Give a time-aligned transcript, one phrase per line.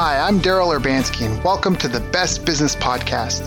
[0.00, 3.42] Hi, I'm Daryl Urbanski, and welcome to the Best Business Podcast.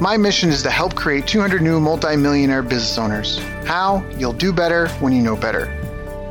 [0.00, 3.40] My mission is to help create 200 new multimillionaire business owners.
[3.64, 4.08] How?
[4.16, 5.64] You'll do better when you know better.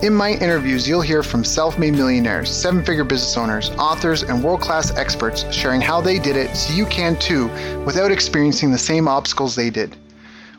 [0.01, 4.41] In my interviews, you'll hear from self made millionaires, seven figure business owners, authors, and
[4.41, 7.49] world class experts sharing how they did it so you can too
[7.83, 9.93] without experiencing the same obstacles they did.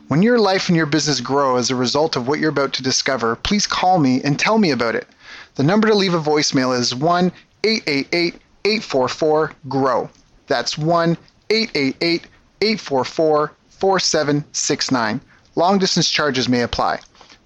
[0.09, 2.83] When your life and your business grow as a result of what you're about to
[2.83, 5.07] discover, please call me and tell me about it.
[5.55, 7.31] The number to leave a voicemail is 1
[7.63, 8.35] 888
[8.67, 10.09] 844 GROW.
[10.47, 11.17] That's 1
[11.49, 12.27] 888
[12.59, 15.21] 844 4769.
[15.55, 16.99] Long distance charges may apply.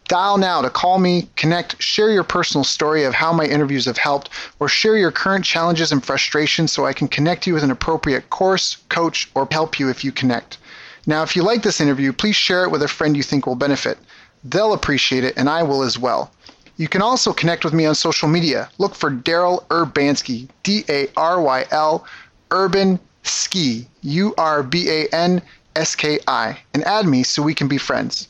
[0.07, 3.99] Dial now to call me, connect, share your personal story of how my interviews have
[3.99, 7.71] helped, or share your current challenges and frustrations so I can connect you with an
[7.71, 10.57] appropriate course, coach, or help you if you connect.
[11.05, 13.55] Now, if you like this interview, please share it with a friend you think will
[13.55, 13.99] benefit.
[14.43, 16.31] They'll appreciate it, and I will as well.
[16.77, 18.69] You can also connect with me on social media.
[18.77, 22.05] Look for Daryl Urbanski, D A R Y L,
[22.49, 25.41] Urban Ski, U R B A N
[25.75, 28.27] S K I, and add me so we can be friends.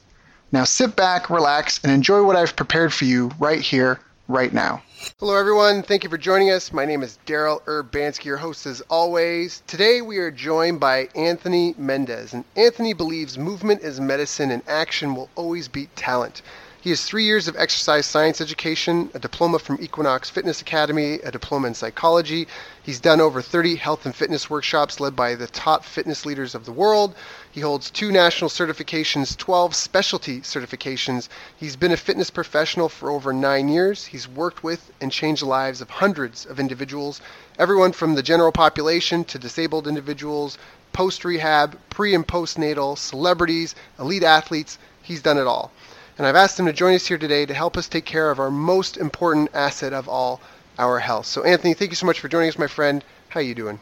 [0.52, 4.84] Now sit back, relax, and enjoy what I've prepared for you right here, right now.
[5.19, 5.81] Hello, everyone.
[5.81, 6.73] Thank you for joining us.
[6.73, 9.64] My name is Daryl Urbanski, your host as always.
[9.66, 15.16] Today we are joined by Anthony Mendez, and Anthony believes movement is medicine and action
[15.16, 16.42] will always beat talent.
[16.82, 21.30] He has three years of exercise science education, a diploma from Equinox Fitness Academy, a
[21.30, 22.48] diploma in psychology.
[22.82, 26.66] He's done over 30 health and fitness workshops led by the top fitness leaders of
[26.66, 27.14] the world.
[27.52, 31.30] He holds two national certifications, 12 specialty certifications.
[31.56, 34.06] He's been a fitness professional for over nine years.
[34.06, 37.22] He's worked with and changed the lives of hundreds of individuals,
[37.59, 40.58] everyone from the general population to disabled individuals,
[40.94, 44.80] post rehab, pre and postnatal, celebrities, elite athletes.
[45.03, 45.72] He's done it all
[46.17, 48.39] and I've asked him to join us here today to help us take care of
[48.39, 50.41] our most important asset of all,
[50.77, 51.25] our health.
[51.25, 53.03] So, Anthony, thank you so much for joining us, my friend.
[53.29, 53.79] How you doing?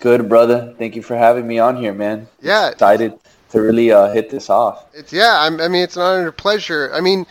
[0.00, 0.74] Good, brother.
[0.78, 2.26] Thank you for having me on here, man.
[2.40, 3.18] Yeah, excited
[3.50, 4.86] to really uh, hit this off.
[4.94, 5.36] It's yeah.
[5.40, 6.90] I'm, I mean, it's an honor and a pleasure.
[6.94, 7.26] I mean,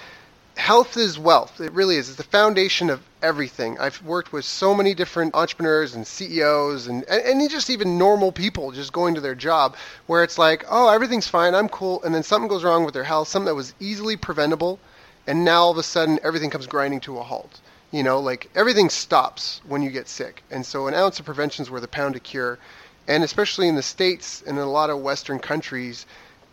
[0.60, 1.62] health is wealth.
[1.62, 2.10] It really is.
[2.10, 3.80] It's the foundation of everything.
[3.80, 8.32] I've worked with so many different entrepreneurs and CEOs and, and, and just even normal
[8.32, 9.78] people just going to their job
[10.08, 13.06] where it's like, oh, everything's fine, I'm cool, and then something goes wrong with their
[13.06, 14.80] health, something that was easily preventable,
[15.26, 17.62] and now all of a sudden everything comes grinding to a halt.
[17.92, 20.44] You know, like everything stops when you get sick.
[20.52, 22.60] And so an ounce of prevention is worth a pound of cure.
[23.08, 26.06] And especially in the States and in a lot of Western countries,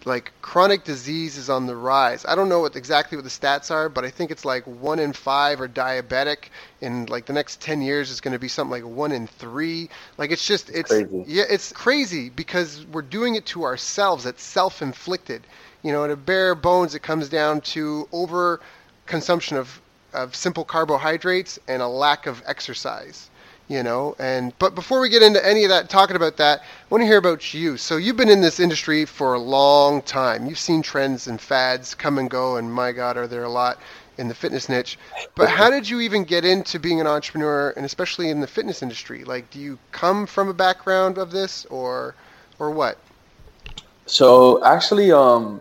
[0.07, 2.25] like chronic disease is on the rise.
[2.27, 5.01] I don't know what exactly what the stats are, but I think it's like one
[5.01, 6.45] in five are diabetic.
[6.81, 9.91] In like the next ten years, it's going to be something like one in three.
[10.17, 11.25] Like it's just it's crazy.
[11.27, 14.27] yeah, it's crazy because we're doing it to ourselves.
[14.27, 15.45] It's self-inflicted.
[15.83, 18.61] You know, at a bare bones, it comes down to over
[19.07, 19.81] consumption of
[20.13, 23.29] of simple carbohydrates and a lack of exercise
[23.69, 26.65] you know and but before we get into any of that talking about that i
[26.89, 27.77] want to hear about you.
[27.77, 30.47] So you've been in this industry for a long time.
[30.47, 33.79] You've seen trends and fads come and go and my god are there a lot
[34.19, 34.99] in the fitness niche.
[35.35, 38.83] But how did you even get into being an entrepreneur and especially in the fitness
[38.83, 39.25] industry?
[39.25, 42.15] Like do you come from a background of this or
[42.59, 42.99] or what?
[44.07, 45.61] So actually um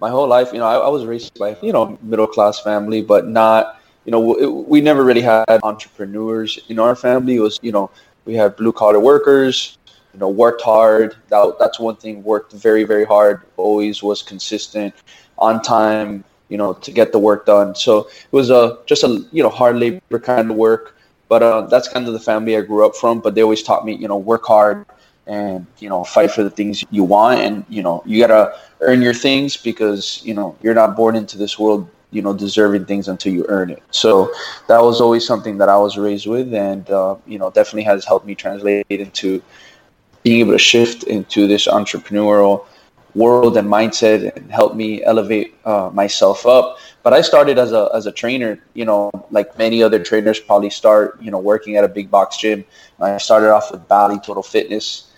[0.00, 3.02] my whole life you know i, I was raised by you know middle class family
[3.02, 7.36] but not you know, it, we never really had entrepreneurs in our family.
[7.36, 7.90] It was, you know,
[8.24, 9.78] we had blue collar workers,
[10.12, 11.16] you know, worked hard.
[11.28, 14.94] That, that's one thing, worked very, very hard, always was consistent,
[15.38, 17.74] on time, you know, to get the work done.
[17.74, 20.96] So it was a, just a, you know, hard labor kind of work.
[21.28, 23.20] But uh, that's kind of the family I grew up from.
[23.20, 24.84] But they always taught me, you know, work hard
[25.26, 27.40] and, you know, fight for the things you want.
[27.40, 31.16] And, you know, you got to earn your things because, you know, you're not born
[31.16, 33.82] into this world you know deserving things until you earn it.
[33.90, 34.30] So
[34.68, 38.04] that was always something that i was raised with and uh, you know definitely has
[38.04, 39.42] helped me translate into
[40.22, 42.66] being able to shift into this entrepreneurial
[43.14, 46.78] world and mindset and help me elevate uh, myself up.
[47.02, 50.70] But i started as a as a trainer you know like many other trainers probably
[50.70, 52.64] start you know working at a big box gym.
[53.00, 55.08] I started off with bally total fitness.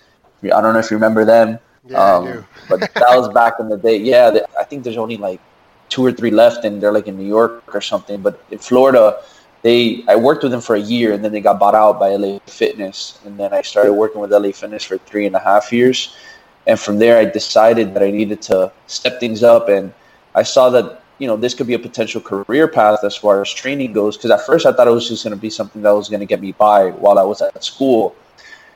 [0.42, 1.58] I don't know if you remember them.
[1.86, 2.44] Yeah, um, I do.
[2.68, 3.98] but that was back in the day.
[3.98, 5.40] Yeah i think there's only like
[5.88, 8.20] two or three left and they're like in New York or something.
[8.20, 9.22] But in Florida,
[9.64, 12.10] they I worked with them for a year, and then they got bought out by
[12.10, 15.72] LA Fitness, and then I started working with LA Fitness for three and a half
[15.72, 16.14] years,
[16.66, 19.92] and from there I decided that I needed to step things up, and
[20.34, 23.50] I saw that you know this could be a potential career path as far as
[23.50, 24.18] training goes.
[24.18, 26.20] Because at first I thought it was just going to be something that was going
[26.20, 28.14] to get me by while I was at school,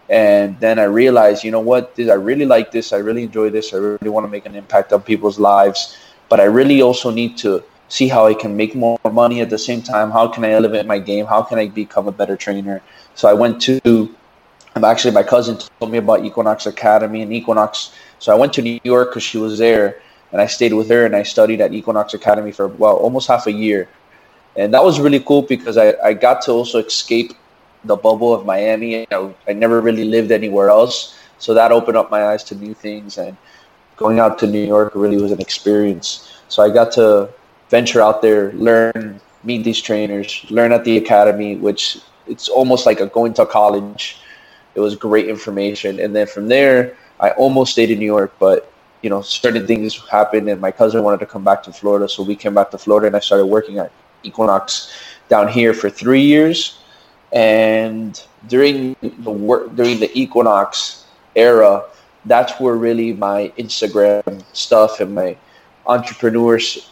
[0.09, 3.75] and then I realized, you know what, I really like this, I really enjoy this,
[3.75, 7.37] I really want to make an impact on people's lives, but I really also need
[7.39, 10.11] to see how I can make more money at the same time.
[10.11, 11.27] How can I elevate my game?
[11.27, 12.83] How can I become a better trainer?
[13.15, 14.15] So I went to,
[14.75, 17.93] I'm actually, my cousin told me about Equinox Academy and Equinox.
[18.19, 20.01] So I went to New York because she was there
[20.33, 23.47] and I stayed with her and I studied at Equinox Academy for, well, almost half
[23.47, 23.89] a year.
[24.57, 27.33] And that was really cool because I, I got to also escape
[27.85, 29.07] the bubble of Miami.
[29.11, 31.17] I, I never really lived anywhere else.
[31.39, 33.17] So that opened up my eyes to new things.
[33.17, 33.37] And
[33.99, 36.41] going out to New York really was an experience.
[36.49, 37.29] So I got to
[37.69, 43.01] venture out there, learn, meet these trainers, learn at the academy, which it's almost like
[43.01, 44.19] a going to college.
[44.75, 48.73] It was great information, and then from there, I almost stayed in New York, but
[49.03, 52.23] you know, certain things happened, and my cousin wanted to come back to Florida, so
[52.23, 53.91] we came back to Florida, and I started working at
[54.23, 54.93] Equinox
[55.29, 56.79] down here for three years.
[57.33, 61.05] And during the work during the Equinox
[61.37, 61.85] era,
[62.29, 65.37] that's where really my Instagram stuff and my
[65.87, 66.85] entrepreneurship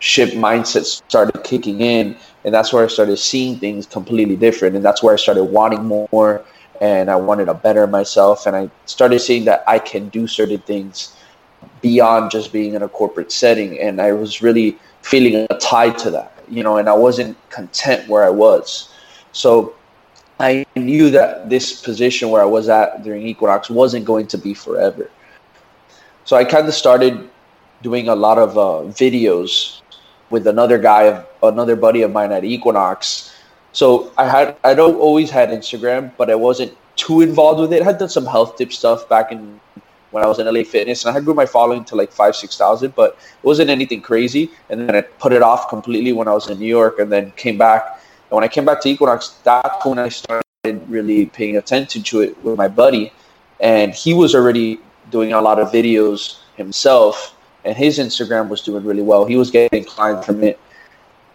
[0.00, 2.16] mindset started kicking in.
[2.44, 4.76] And that's where i started seeing things completely different.
[4.76, 6.44] And that's where i started wanting more.
[6.80, 8.46] And i wanted to better myself.
[8.46, 11.14] And i started seeing that i can do certain things
[11.82, 13.78] beyond just being in a corporate setting.
[13.78, 18.06] And i was really feeling a tie to that you know and i wasn't content
[18.08, 18.92] where i was.
[19.32, 19.74] So
[20.40, 24.54] i knew that this position where i was at during equinox wasn't going to be
[24.54, 25.10] forever
[26.24, 27.28] so i kind of started
[27.82, 29.80] doing a lot of uh, videos
[30.30, 33.34] with another guy, another buddy of mine at Equinox.
[33.72, 37.82] So I had I don't always had Instagram, but I wasn't too involved with it.
[37.82, 39.60] I had done some health tip stuff back in
[40.10, 42.34] when I was in LA Fitness, and I had grew my following to like five
[42.34, 44.50] six thousand, but it wasn't anything crazy.
[44.70, 47.30] And then I put it off completely when I was in New York, and then
[47.32, 48.00] came back.
[48.30, 50.44] And when I came back to Equinox, that's when I started
[50.88, 53.12] really paying attention to it with my buddy,
[53.58, 54.78] and he was already
[55.10, 57.34] doing a lot of videos himself
[57.64, 59.24] and his Instagram was doing really well.
[59.24, 60.58] He was getting clients from it,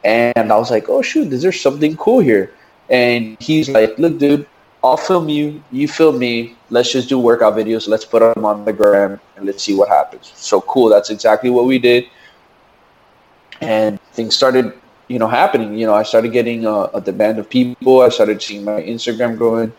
[0.04, 2.52] and I was like, "Oh shoot, is there something cool here?"
[2.90, 4.48] And he's like, "Look, dude,
[4.84, 5.64] I'll film you.
[5.72, 6.56] You film me.
[6.70, 7.88] Let's just do workout videos.
[7.88, 10.90] Let's put them on the gram and let's see what happens." So cool.
[10.90, 12.06] That's exactly what we did,
[13.62, 14.74] and things started,
[15.08, 15.78] you know, happening.
[15.78, 18.02] You know, I started getting a, a demand of people.
[18.02, 19.72] I started seeing my Instagram growing.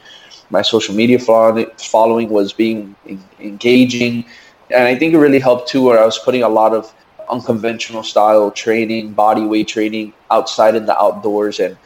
[0.50, 2.94] My social media following was being
[3.40, 4.25] engaging
[4.70, 6.93] and I think it really helped too, where I was putting a lot of
[7.31, 11.76] unconventional style training, body weight training outside in the outdoors, and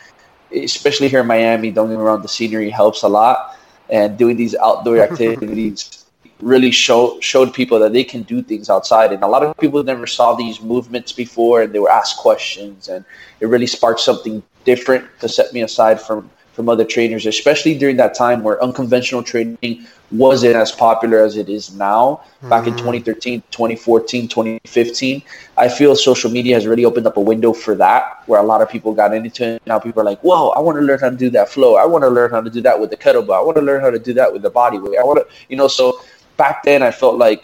[0.54, 3.58] especially here in Miami, don't get me wrong, the scenery helps a lot,
[3.88, 6.06] and doing these outdoor activities
[6.40, 9.12] really show, showed people that they can do things outside.
[9.12, 12.88] And a lot of people never saw these movements before, and they were asked questions,
[12.88, 13.04] and
[13.40, 17.96] it really sparked something different to set me aside from from other trainers, especially during
[17.96, 22.22] that time where unconventional training wasn't as popular as it is now.
[22.42, 22.72] Back mm-hmm.
[22.72, 25.22] in 2013, 2014, 2015,
[25.56, 28.60] I feel social media has really opened up a window for that, where a lot
[28.60, 29.62] of people got into it.
[29.64, 31.76] Now people are like, "Whoa, I want to learn how to do that flow.
[31.76, 33.38] I want to learn how to do that with the kettlebell.
[33.38, 34.98] I want to learn how to do that with the body weight.
[34.98, 36.00] I want to, you know." So
[36.40, 37.40] back then, I felt like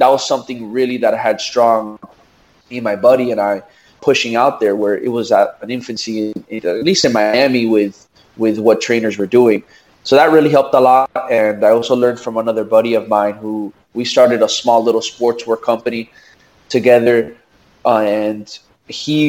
[0.00, 1.98] that was something really that I had strong.
[2.68, 3.62] Me, my buddy, and I
[4.08, 7.96] pushing out there, where it was at an infancy, at least in Miami, with
[8.42, 9.62] with what trainers were doing.
[10.02, 11.10] So that really helped a lot.
[11.30, 15.04] And I also learned from another buddy of mine who we started a small little
[15.10, 16.02] sportswear company
[16.76, 17.36] together.
[17.84, 18.46] Uh, and
[18.88, 19.20] he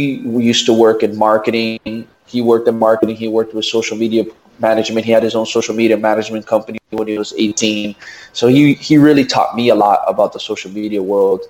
[0.52, 2.08] used to work in marketing.
[2.34, 3.18] He worked in marketing.
[3.26, 4.24] He worked with social media
[4.62, 5.06] management.
[5.06, 7.96] He had his own social media management company when he was 18.
[8.34, 11.42] So he, he really taught me a lot about the social media world.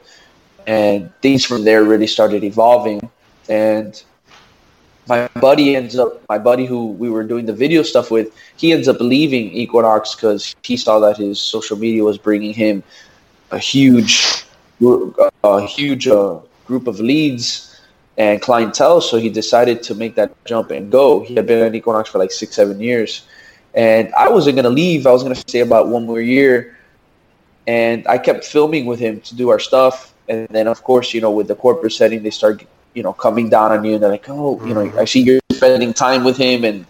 [0.68, 3.10] And things from there really started evolving.
[3.50, 4.02] And
[5.08, 8.72] my buddy ends up my buddy who we were doing the video stuff with he
[8.72, 12.84] ends up leaving equinox because he saw that his social media was bringing him
[13.50, 14.46] a huge
[15.44, 17.71] a huge uh, group of leads
[18.22, 21.06] and clientele so he decided to make that jump and go.
[21.28, 23.12] He had been at equinox for like six seven years.
[23.74, 25.08] And i wasn't going to leave.
[25.08, 26.78] I was going to stay about one more year.
[27.68, 30.14] And i kept filming with him to do our stuff.
[30.30, 32.58] And then of course you know with the corporate setting they start
[32.94, 33.94] you know, coming down on you.
[33.96, 36.64] And they're like, oh, you know, I see you're spending time with him.
[36.64, 36.86] And,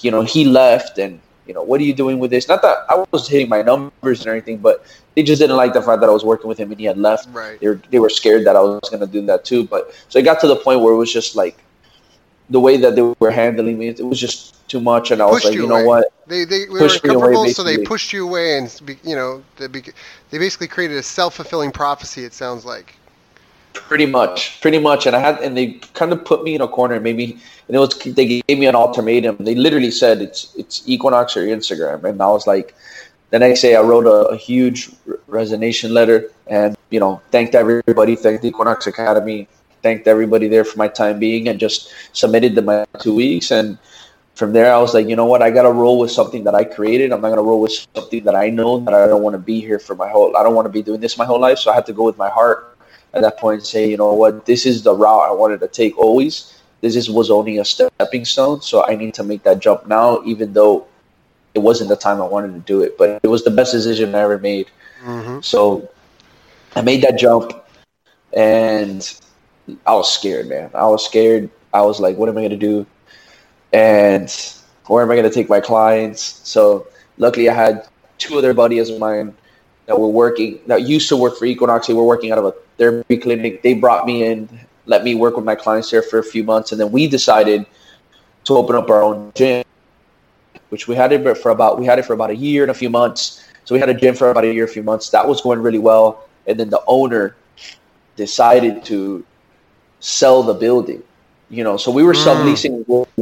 [0.00, 0.98] you know, he left.
[0.98, 2.48] And, you know, what are you doing with this?
[2.48, 5.82] Not that I was hitting my numbers and everything, but they just didn't like the
[5.82, 7.28] fact that I was working with him and he had left.
[7.32, 7.58] Right.
[7.60, 9.64] They were, they were scared that I was going to do that too.
[9.64, 11.58] But so it got to the point where it was just like,
[12.50, 15.44] the way that they were handling me, it was just too much, and I was
[15.44, 16.12] like, you, you know what?
[16.26, 20.38] They they were comfortable, away, so they pushed you away, and you know they, they
[20.38, 22.24] basically created a self fulfilling prophecy.
[22.24, 22.96] It sounds like.
[23.72, 26.68] Pretty much, pretty much, and I had, and they kind of put me in a
[26.68, 29.36] corner, and made me, and it was they gave me an ultimatum.
[29.40, 32.74] They literally said it's it's Equinox or Instagram, and I was like,
[33.34, 34.92] the next day I wrote a, a huge
[35.26, 39.48] resignation letter, and you know, thanked everybody, thanked the Equinox Academy,
[39.82, 43.76] thanked everybody there for my time being, and just submitted them my two weeks, and
[44.36, 46.62] from there I was like, you know what, I gotta roll with something that I
[46.62, 47.12] created.
[47.12, 49.60] I'm not gonna roll with something that I know that I don't want to be
[49.60, 50.36] here for my whole.
[50.36, 52.04] I don't want to be doing this my whole life, so I had to go
[52.04, 52.76] with my heart
[53.14, 55.66] at that point and say, you know what, this is the route I wanted to
[55.66, 56.62] take always.
[56.82, 60.22] This is, was only a stepping stone, so I need to make that jump now,
[60.24, 60.86] even though
[61.54, 62.98] it wasn't the time I wanted to do it.
[62.98, 64.70] But it was the best decision I ever made.
[65.04, 65.40] Mm-hmm.
[65.40, 65.88] So
[66.76, 67.52] I made that jump,
[68.32, 69.20] and
[69.86, 70.70] I was scared, man.
[70.74, 71.48] I was scared.
[71.72, 72.86] I was like, what am I going to do?
[73.72, 74.28] And
[74.86, 76.40] where am I going to take my clients?
[76.44, 76.86] So
[77.18, 79.34] luckily, I had two other buddies of mine
[79.86, 81.86] that were working that used to work for Equinox.
[81.86, 83.62] They were working out of a therapy clinic.
[83.62, 84.48] They brought me in,
[84.86, 87.66] let me work with my clients there for a few months, and then we decided
[88.44, 89.64] to open up our own gym,
[90.74, 92.78] which we had it for about we had it for about a year and a
[92.82, 93.22] few months.
[93.64, 95.08] So we had a gym for about a year, a few months.
[95.16, 96.08] That was going really well,
[96.48, 97.36] and then the owner
[98.16, 99.24] decided to
[100.00, 101.02] sell the building.
[101.48, 102.24] You know, so we were mm.
[102.26, 102.74] subleasing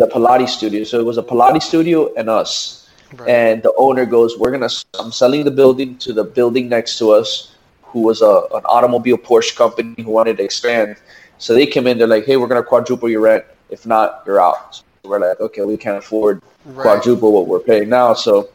[0.03, 0.85] the Pilates studio.
[0.85, 2.83] So it was a Pilates studio and us
[3.17, 3.29] Right.
[3.29, 4.71] And the owner goes, "We're gonna.
[4.99, 9.19] I'm selling the building to the building next to us, who was a an automobile
[9.19, 10.97] Porsche company who wanted to expand.
[11.39, 11.99] So they came in.
[11.99, 13.45] They're like, "Hey, we're gonna quadruple your rent.
[13.69, 14.83] If not, you're out."
[15.13, 16.83] We're like, "Okay, we can't afford right.
[16.83, 18.49] quadruple what we're paying now, so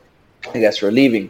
[0.54, 1.30] I guess we're leaving."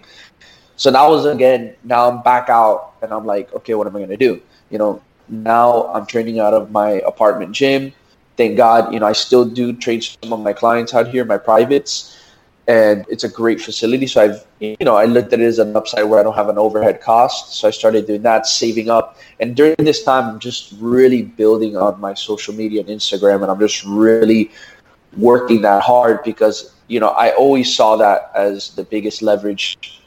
[0.77, 1.75] So now was again.
[1.83, 5.01] Now I'm back out, and I'm like, "Okay, what am I gonna do?" You know,
[5.27, 7.93] now I'm training out of my apartment gym.
[8.37, 11.39] Thank God, you know, I still do train some of my clients out here, my
[11.39, 12.17] privates
[12.67, 14.05] and it's a great facility.
[14.07, 16.49] So I've, you know, I looked at it as an upside where I don't have
[16.49, 17.55] an overhead cost.
[17.55, 19.17] So I started doing that, saving up.
[19.39, 23.49] And during this time, I'm just really building on my social media and Instagram, and
[23.49, 24.51] I'm just really
[25.15, 30.01] working that hard because, you know, I always saw that as the biggest leverage,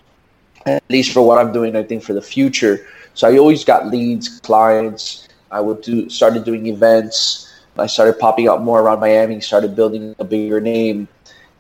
[0.67, 2.87] at least for what I'm doing, I think for the future.
[3.15, 5.29] So I always got leads, clients.
[5.51, 7.47] I would do, started doing events.
[7.77, 11.09] I started popping up more around Miami, started building a bigger name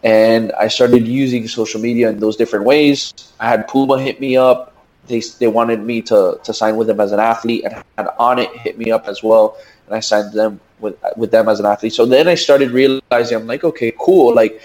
[0.02, 3.12] and I started using social media in those different ways.
[3.38, 4.74] I had Puma hit me up.
[5.06, 8.54] They, they wanted me to, to sign with them as an athlete, and had Onnit
[8.58, 9.56] hit me up as well,
[9.86, 11.92] and I signed them with with them as an athlete.
[11.92, 14.60] So then I started realizing I'm like, okay, cool, like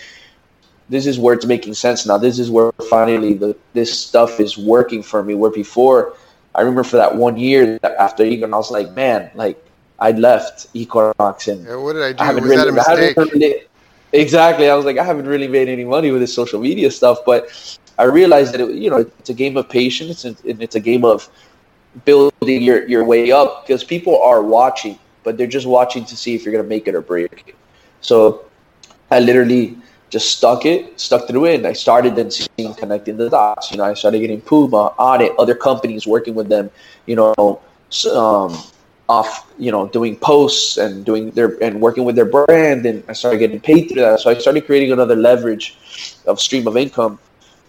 [0.89, 2.17] this is where it's making sense now.
[2.17, 5.33] This is where finally the this stuff is working for me.
[5.33, 6.13] Where before,
[6.53, 9.63] I remember for that one year after Egon, I was like, man, like
[9.99, 12.23] I left Equinox and yeah, what did I do?
[12.23, 13.17] I was really, that a mistake?
[13.17, 13.61] Really,
[14.15, 14.69] Exactly.
[14.69, 17.49] I was like, I haven't really made any money with this social media stuff, but
[17.97, 21.03] I realized that it, you know it's a game of patience and it's a game
[21.03, 21.29] of
[22.05, 26.35] building your, your way up because people are watching, but they're just watching to see
[26.35, 27.55] if you're gonna make it or break it.
[27.99, 28.45] So
[29.11, 29.77] I literally
[30.09, 33.71] just stuck it, stuck through it, and I started then seeing connecting the dots.
[33.71, 36.71] You know, I started getting Puma, Onnit, other companies working with them.
[37.05, 37.59] You know,
[38.15, 38.57] um,
[39.07, 43.13] off, you know, doing posts and doing their and working with their brand, and I
[43.13, 44.19] started getting paid through that.
[44.19, 45.77] So I started creating another leverage
[46.25, 47.19] of stream of income,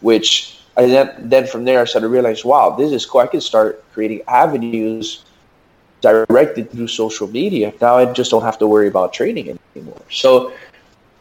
[0.00, 3.20] which I then then from there I started realizing, wow, this is cool.
[3.20, 5.25] I can start creating avenues
[6.00, 7.72] directed through social media.
[7.80, 10.02] Now I just don't have to worry about training anymore.
[10.10, 10.52] So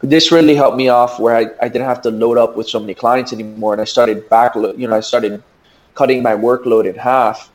[0.00, 2.78] this really helped me off where I, I didn't have to load up with so
[2.78, 5.42] many clients anymore, and I started back, you know, I started
[5.94, 7.50] cutting my workload in half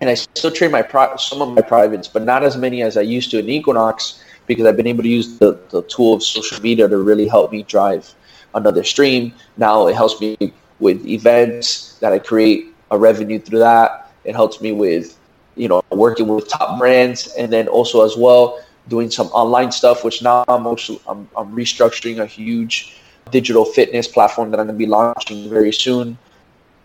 [0.00, 2.96] and I still train my pri- some of my privates, but not as many as
[2.96, 6.22] I used to in Equinox because I've been able to use the, the tool of
[6.22, 8.14] social media to really help me drive
[8.54, 9.32] another stream.
[9.56, 10.36] Now it helps me
[10.80, 14.12] with events that I create a revenue through that.
[14.24, 15.15] It helps me with
[15.56, 20.04] you know working with top brands, and then also as well doing some online stuff.
[20.04, 24.78] Which now I'm also I'm, I'm restructuring a huge digital fitness platform that I'm going
[24.78, 26.18] to be launching very soon,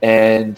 [0.01, 0.57] and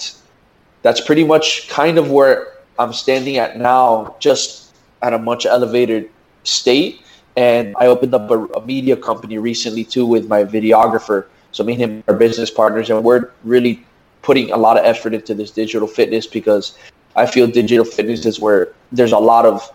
[0.81, 6.09] that's pretty much kind of where I'm standing at now, just at a much elevated
[6.43, 7.01] state.
[7.35, 11.25] And I opened up a, a media company recently too with my videographer.
[11.51, 13.83] So me and him are business partners, and we're really
[14.21, 16.77] putting a lot of effort into this digital fitness because
[17.15, 19.69] I feel digital fitness is where there's a lot of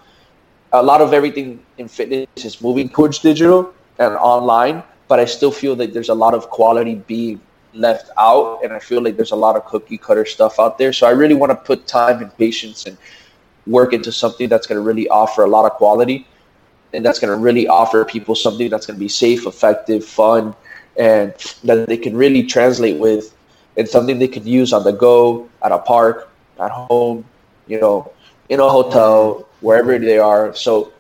[0.73, 5.51] a lot of everything in fitness is moving towards digital and online, but I still
[5.51, 7.41] feel that there's a lot of quality being
[7.75, 10.93] left out and i feel like there's a lot of cookie cutter stuff out there.
[10.93, 12.97] So i really want to put time and patience and
[13.67, 16.27] work into something that's going to really offer a lot of quality
[16.93, 20.55] and that's going to really offer people something that's going to be safe, effective, fun,
[20.97, 23.35] and that they can really translate with,
[23.77, 26.31] and something they can use on the go, at a park,
[26.61, 27.25] at home,
[27.67, 28.11] you know,
[28.49, 30.55] in a hotel, wherever they are.
[30.55, 30.93] So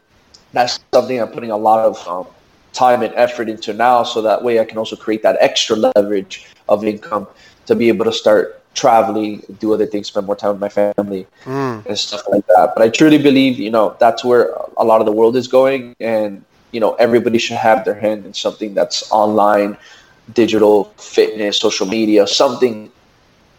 [0.53, 2.27] that's something I'm putting a lot of um,
[2.73, 6.47] time and effort into now, so that way I can also create that extra leverage
[6.69, 7.27] of income
[7.67, 11.27] to be able to start traveling, do other things, spend more time with my family,
[11.45, 11.85] mm.
[11.87, 12.73] and stuff like that.
[12.75, 15.97] But I truly believe, you know, that's where a lot of the world is going,
[16.01, 19.77] and you know, everybody should have their hand in something that's online,
[20.35, 22.93] digital, fitness, social media, something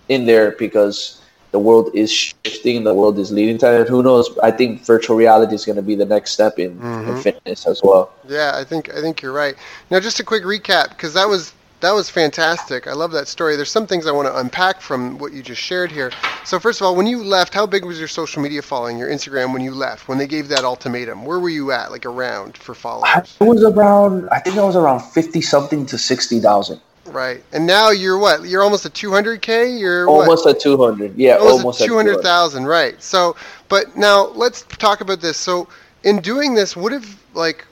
[0.09, 1.18] in there because
[1.51, 3.89] the world is shifting, the world is leading to it.
[3.89, 4.29] Who knows?
[4.43, 7.11] I think virtual reality is going to be the next step in, mm-hmm.
[7.11, 8.11] in fitness as well.
[8.27, 9.55] Yeah, I think I think you're right.
[9.89, 12.87] Now, just a quick recap because that was that was fantastic.
[12.87, 13.55] I love that story.
[13.55, 16.11] There's some things I want to unpack from what you just shared here.
[16.43, 19.09] So first of all, when you left, how big was your social media following, your
[19.09, 20.07] Instagram when you left?
[20.07, 23.37] When they gave that ultimatum, where were you at, like around for followers?
[23.39, 24.27] I was around.
[24.29, 26.81] I think I was around fifty something to sixty thousand.
[27.11, 27.43] Right.
[27.51, 28.43] And now you're what?
[28.45, 29.79] You're almost at 200k.
[29.79, 30.55] You're almost what?
[30.55, 31.15] at 200.
[31.15, 32.65] Yeah, almost, almost at 200,000.
[32.65, 33.01] Right.
[33.01, 33.35] So,
[33.67, 35.37] but now let's talk about this.
[35.37, 35.67] So,
[36.03, 37.65] in doing this, what if like,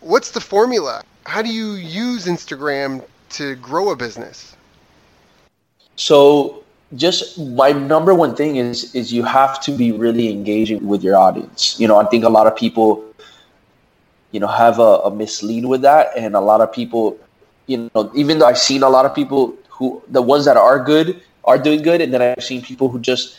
[0.00, 1.02] what's the formula?
[1.24, 4.56] How do you use Instagram to grow a business?
[5.96, 6.64] So,
[6.96, 11.16] just my number one thing is is you have to be really engaging with your
[11.16, 11.78] audience.
[11.78, 13.04] You know, I think a lot of people,
[14.30, 17.18] you know, have a, a mislead with that, and a lot of people
[17.72, 20.78] you know, even though I've seen a lot of people who the ones that are
[20.92, 23.36] good are doing good, and then I've seen people who just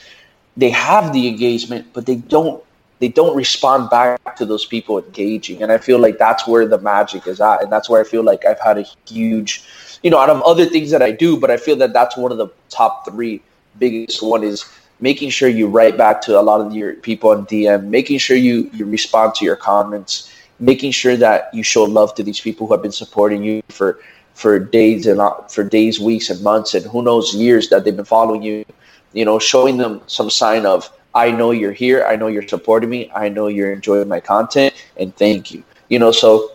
[0.57, 2.63] they have the engagement, but they don't
[2.99, 6.79] they don't respond back to those people engaging, and I feel like that's where the
[6.79, 9.63] magic is at, and that's where I feel like I've had a huge,
[10.03, 12.31] you know, out of other things that I do, but I feel that that's one
[12.31, 13.41] of the top three
[13.79, 14.65] biggest one is
[14.99, 18.37] making sure you write back to a lot of your people on DM, making sure
[18.37, 22.67] you you respond to your comments, making sure that you show love to these people
[22.67, 23.99] who have been supporting you for
[24.33, 27.95] for days and uh, for days, weeks, and months, and who knows years that they've
[27.95, 28.65] been following you.
[29.13, 32.89] You know, showing them some sign of I know you're here, I know you're supporting
[32.89, 35.63] me, I know you're enjoying my content, and thank you.
[35.89, 36.51] You know, so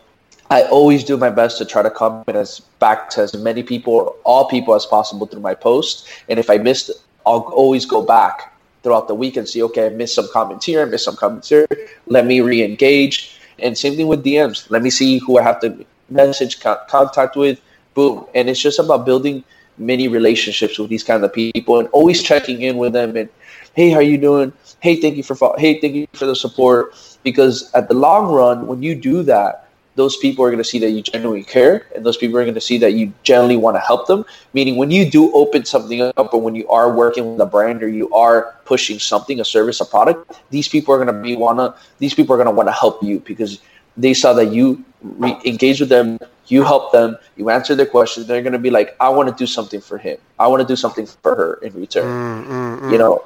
[0.51, 3.93] I always do my best to try to comment as back to as many people,
[3.93, 6.09] or all people as possible through my post.
[6.29, 6.91] And if I missed,
[7.25, 10.83] I'll always go back throughout the week and see, okay, I missed some comments here,
[10.83, 11.67] I missed some comments here.
[12.07, 13.39] Let me re-engage.
[13.61, 14.71] And same thing with DMs.
[14.71, 17.61] Let me see who I have to message contact with
[17.99, 18.27] boom.
[18.35, 19.45] And it's just about building
[19.77, 23.29] many relationships with these kind of people and always checking in with them and
[23.75, 24.53] hey, how you doing?
[24.81, 26.95] Hey, thank you for hey, thank you for the support.
[27.23, 30.79] Because at the long run, when you do that, those people are going to see
[30.79, 33.75] that you genuinely care, and those people are going to see that you genuinely want
[33.75, 34.25] to help them.
[34.53, 37.83] Meaning, when you do open something up, or when you are working with a brand,
[37.83, 41.35] or you are pushing something, a service, a product, these people are going to be
[41.35, 41.75] wanna.
[41.99, 43.59] These people are going to want to help you because
[43.97, 46.19] they saw that you re- engage with them,
[46.51, 48.27] you help them, you answer their questions.
[48.27, 50.19] They're going to be like, I want to do something for him.
[50.39, 52.05] I want to do something for her in return.
[52.05, 52.93] Mm, mm, mm.
[52.93, 53.25] You know.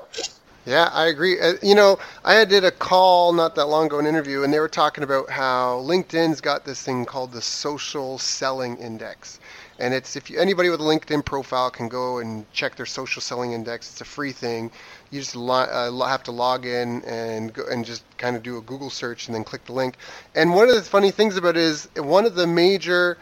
[0.65, 1.41] Yeah, I agree.
[1.41, 4.61] Uh, you know, I did a call not that long ago, an interview, and they
[4.61, 9.41] were talking about how LinkedIn's got this thing called the Social Selling Index,
[9.83, 13.21] and it's if you, anybody with a LinkedIn profile can go and check their social
[13.21, 13.91] selling index.
[13.91, 14.71] It's a free thing.
[15.11, 18.59] You just lo- uh, have to log in and go and just kind of do
[18.59, 19.97] a Google search and then click the link.
[20.37, 23.19] And one of the funny things about it is one of the major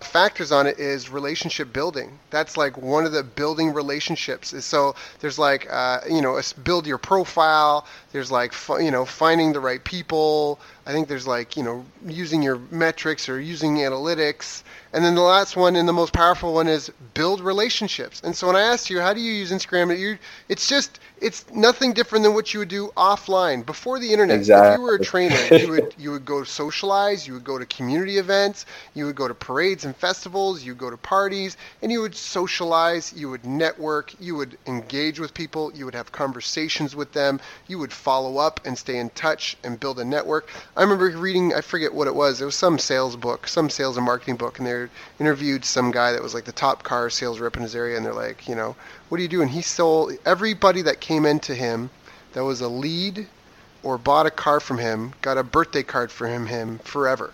[0.00, 2.18] factors on it is relationship building.
[2.30, 4.54] That's like one of the building relationships.
[4.64, 7.86] So there's like uh, you know build your profile.
[8.12, 10.60] There's like you know finding the right people.
[10.86, 14.62] I think there's like you know using your metrics or using analytics.
[14.92, 18.20] And then the last one and the most powerful one is build relationships.
[18.22, 20.18] And so when I asked you, how do you use Instagram?
[20.48, 24.36] It's just it's nothing different than what you would do offline before the internet.
[24.36, 24.74] Exactly.
[24.74, 27.66] If you were a trainer, you would you would go socialize, you would go to
[27.66, 31.90] community events, you would go to parades and festivals, you would go to parties, and
[31.90, 36.94] you would socialize, you would network, you would engage with people, you would have conversations
[36.94, 40.50] with them, you would follow up and stay in touch and build a network.
[40.76, 42.40] I remember reading, I forget what it was.
[42.40, 46.12] It was some sales book, some sales and marketing book, and they interviewed some guy
[46.12, 48.54] that was like the top car sales rep in his area, and they're like, you
[48.54, 48.76] know,
[49.08, 49.42] what do you do?
[49.42, 51.90] And he sold everybody that came into him
[52.32, 53.26] that was a lead
[53.82, 57.32] or bought a car from him, got a birthday card for him, him forever,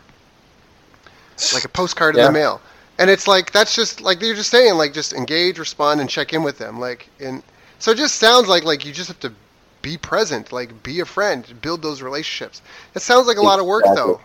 [1.54, 2.26] like a postcard yeah.
[2.26, 2.60] in the mail.
[2.98, 6.32] And it's like that's just like they're just saying like just engage, respond, and check
[6.34, 6.78] in with them.
[6.78, 7.42] Like and
[7.78, 9.32] so it just sounds like like you just have to
[9.80, 12.60] be present, like be a friend, build those relationships.
[12.94, 14.20] It sounds like a lot of work though.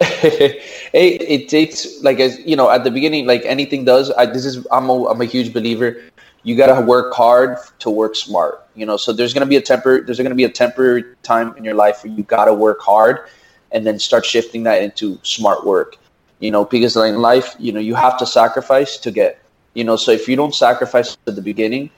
[0.02, 0.62] it,
[0.94, 4.66] it takes like as you know at the beginning like anything does I, this is
[4.72, 6.00] I'm a, I'm a huge believer
[6.42, 9.56] you got to work hard to work smart you know so there's going to be
[9.56, 12.46] a temper there's going to be a temporary time in your life where you got
[12.46, 13.28] to work hard
[13.72, 15.96] and then start shifting that into smart work.
[16.40, 19.42] You know, because in life, you know, you have to sacrifice to get.
[19.74, 21.90] You know, so if you don't sacrifice at the beginning,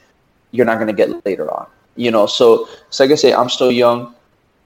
[0.50, 1.66] you're not going to get later on.
[1.96, 4.14] You know, so, so like I say, I'm still young.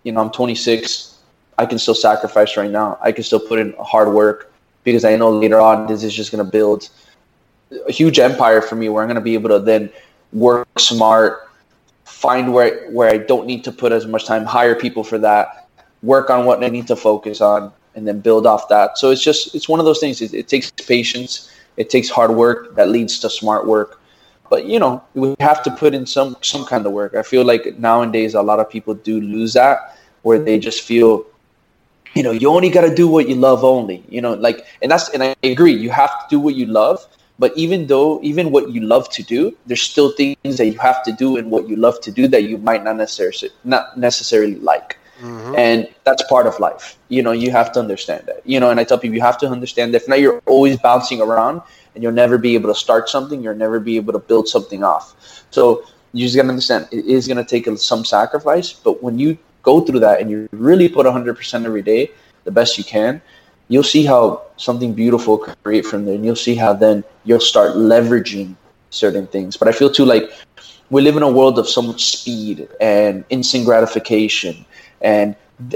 [0.03, 1.19] You know, I'm 26.
[1.59, 2.99] I can still sacrifice right now.
[3.01, 4.53] I can still put in hard work
[4.85, 6.89] because I know later on this is just going to build
[7.71, 9.91] a huge empire for me where I'm going to be able to then
[10.33, 11.49] work smart,
[12.05, 15.69] find where where I don't need to put as much time, hire people for that,
[16.03, 18.99] work on what I need to focus on, and then build off that.
[18.99, 20.23] So it's just it's one of those things.
[20.23, 24.01] It, it takes patience, it takes hard work that leads to smart work.
[24.49, 27.15] But you know, we have to put in some some kind of work.
[27.15, 31.27] I feel like nowadays a lot of people do lose that, where they just feel
[32.15, 34.91] you know you only got to do what you love only you know like and
[34.91, 37.05] that's and i agree you have to do what you love
[37.39, 41.03] but even though, even what you love to do, there's still things that you have
[41.05, 44.57] to do in what you love to do that you might not necessarily not necessarily
[44.57, 44.99] like.
[45.21, 45.55] Mm-hmm.
[45.57, 46.99] And that's part of life.
[47.09, 48.41] You know, you have to understand that.
[48.45, 50.77] You know, and I tell people you have to understand that if not, you're always
[50.79, 51.63] bouncing around
[51.95, 53.43] and you'll never be able to start something.
[53.43, 55.45] You'll never be able to build something off.
[55.51, 58.73] So you just gotta understand it is gonna take some sacrifice.
[58.73, 62.11] But when you go through that and you really put 100% every day,
[62.45, 63.21] the best you can,
[63.69, 67.73] you'll see how something beautiful create from there and you'll see how then you'll start
[67.73, 68.55] leveraging
[68.91, 69.57] certain things.
[69.57, 70.31] But i feel too like
[70.91, 74.65] we live in a world of so much speed and instant gratification
[75.01, 75.35] and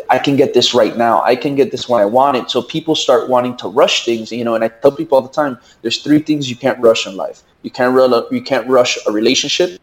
[0.08, 1.22] i can get this right now.
[1.22, 2.50] I can get this when i want it.
[2.50, 5.32] So people start wanting to rush things you know and i tell people all the
[5.42, 7.42] time there's three things you can't rush in life.
[7.62, 9.80] You can't you can't rush a relationship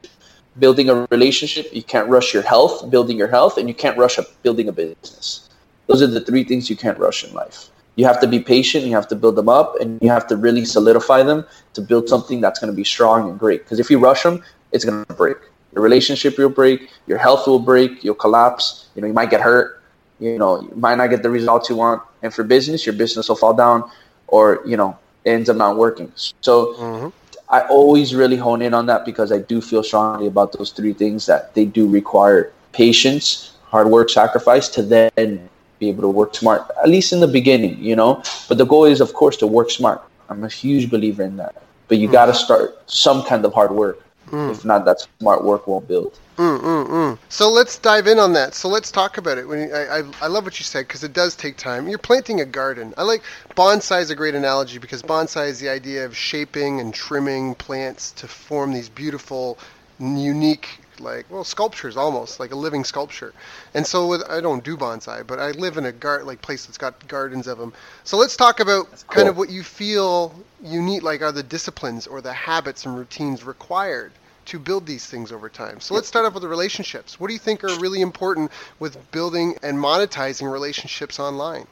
[0.59, 1.69] building a relationship.
[1.71, 4.71] You can't rush your health building your health and you can't rush a, building a
[4.71, 5.49] business.
[5.85, 8.85] Those are the three things you can't rush in life you have to be patient
[8.85, 12.07] you have to build them up and you have to really solidify them to build
[12.07, 13.63] something that's going to be strong and great.
[13.63, 15.37] Because if you rush them it's going to break.
[15.73, 19.41] Your relationship will break your health will break you'll collapse you know you might get
[19.41, 19.83] hurt
[20.19, 22.01] you know you might not get the results you want.
[22.21, 23.89] And for business your business will fall down
[24.27, 26.11] or you know it ends up not working.
[26.41, 27.09] So mm-hmm.
[27.49, 30.93] i always really hone in on that because i do feel strongly about those three
[30.93, 36.35] things that they do require patience hard work sacrifice to then be able to work
[36.35, 38.23] smart, at least in the beginning, you know.
[38.47, 40.01] But the goal is, of course, to work smart.
[40.29, 41.61] I'm a huge believer in that.
[41.87, 42.11] But you mm.
[42.11, 44.03] got to start some kind of hard work.
[44.27, 44.51] Mm.
[44.51, 46.19] If not, that smart work won't build.
[46.37, 47.17] Mm, mm, mm.
[47.29, 48.53] So let's dive in on that.
[48.53, 49.47] So let's talk about it.
[49.47, 51.87] When I, I, I love what you said because it does take time.
[51.87, 52.93] You're planting a garden.
[52.95, 53.23] I like
[53.55, 58.11] bonsai is a great analogy because bonsai is the idea of shaping and trimming plants
[58.13, 59.57] to form these beautiful,
[59.99, 63.33] unique like well sculptures almost like a living sculpture.
[63.73, 66.65] And so with i don't do bonsai but i live in a gar- like place
[66.65, 68.97] that's got gardens of them so let's talk about cool.
[69.09, 70.33] kind of what you feel
[70.63, 74.11] you need like are the disciplines or the habits and routines required
[74.45, 75.81] to build these things over time.
[75.81, 77.19] So let's start off with the relationships.
[77.19, 81.67] What do you think are really important with building and monetizing relationships online?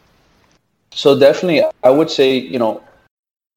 [0.91, 2.81] So definitely i would say you know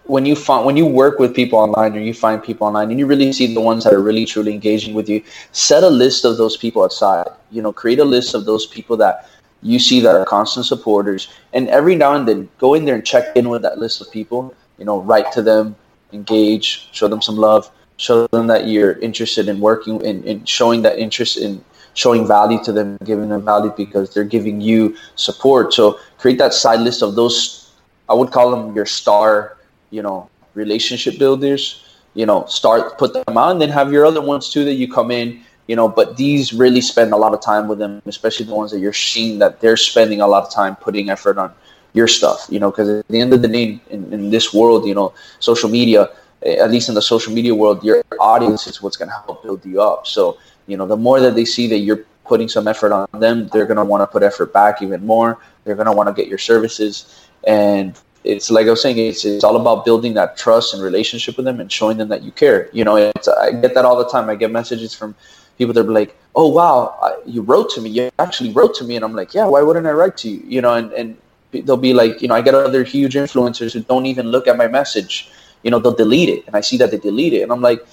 [0.08, 2.98] when you find when you work with people online or you find people online and
[2.98, 6.24] you really see the ones that are really truly engaging with you set a list
[6.24, 7.28] of those people aside.
[7.50, 9.28] You know create a list of those people that
[9.62, 11.28] you see that are constant supporters.
[11.52, 14.10] And every now and then go in there and check in with that list of
[14.10, 15.76] people you know write to them
[16.12, 20.80] engage show them some love show them that you're interested in working in, in showing
[20.82, 25.74] that interest in showing value to them giving them value because they're giving you support.
[25.74, 27.72] So create that side list of those
[28.08, 29.57] i would call them your star
[29.90, 34.50] you know relationship builders you know start put them on then have your other ones
[34.50, 37.68] too that you come in you know but these really spend a lot of time
[37.68, 40.74] with them especially the ones that you're seeing that they're spending a lot of time
[40.76, 41.52] putting effort on
[41.92, 44.86] your stuff you know because at the end of the day in, in this world
[44.86, 46.08] you know social media
[46.42, 49.42] eh, at least in the social media world your audience is what's going to help
[49.42, 50.06] build you up.
[50.06, 53.48] So you know the more that they see that you're putting some effort on them
[53.48, 55.38] they're going to want to put effort back even more.
[55.64, 57.26] They're going to want to get your services.
[57.46, 61.36] And it's like I was saying, it's, it's all about building that trust and relationship
[61.36, 62.68] with them and showing them that you care.
[62.72, 64.28] You know, it's, I get that all the time.
[64.28, 65.14] I get messages from
[65.56, 67.90] people that are like, "Oh wow, you wrote to me.
[67.90, 70.42] You actually wrote to me," and I'm like, "Yeah, why wouldn't I write to you?"
[70.46, 71.16] You know, and and
[71.52, 74.56] they'll be like, you know, I get other huge influencers who don't even look at
[74.56, 75.30] my message.
[75.62, 77.84] You know, they'll delete it, and I see that they delete it, and I'm like,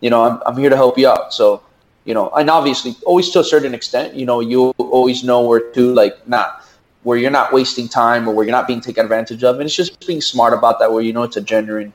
[0.00, 1.34] you know, I'm I'm here to help you out.
[1.34, 1.62] So,
[2.04, 5.60] you know, and obviously, always to a certain extent, you know, you always know where
[5.60, 6.50] to like, nah
[7.02, 9.56] where you're not wasting time or where you're not being taken advantage of.
[9.56, 11.92] And it's just being smart about that, where you know it's a genuine,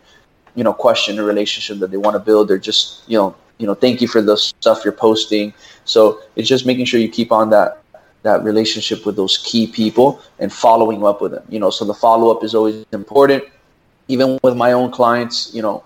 [0.56, 3.68] you know, question or relationship that they want to build, or just you know, you
[3.68, 5.54] know, thank you for the stuff you're posting.
[5.86, 7.82] So it's just making sure you keep on that
[8.24, 11.46] that relationship with those key people and following up with them.
[11.50, 13.44] You know, so the follow up is always important.
[14.10, 15.84] Even with my own clients, you know,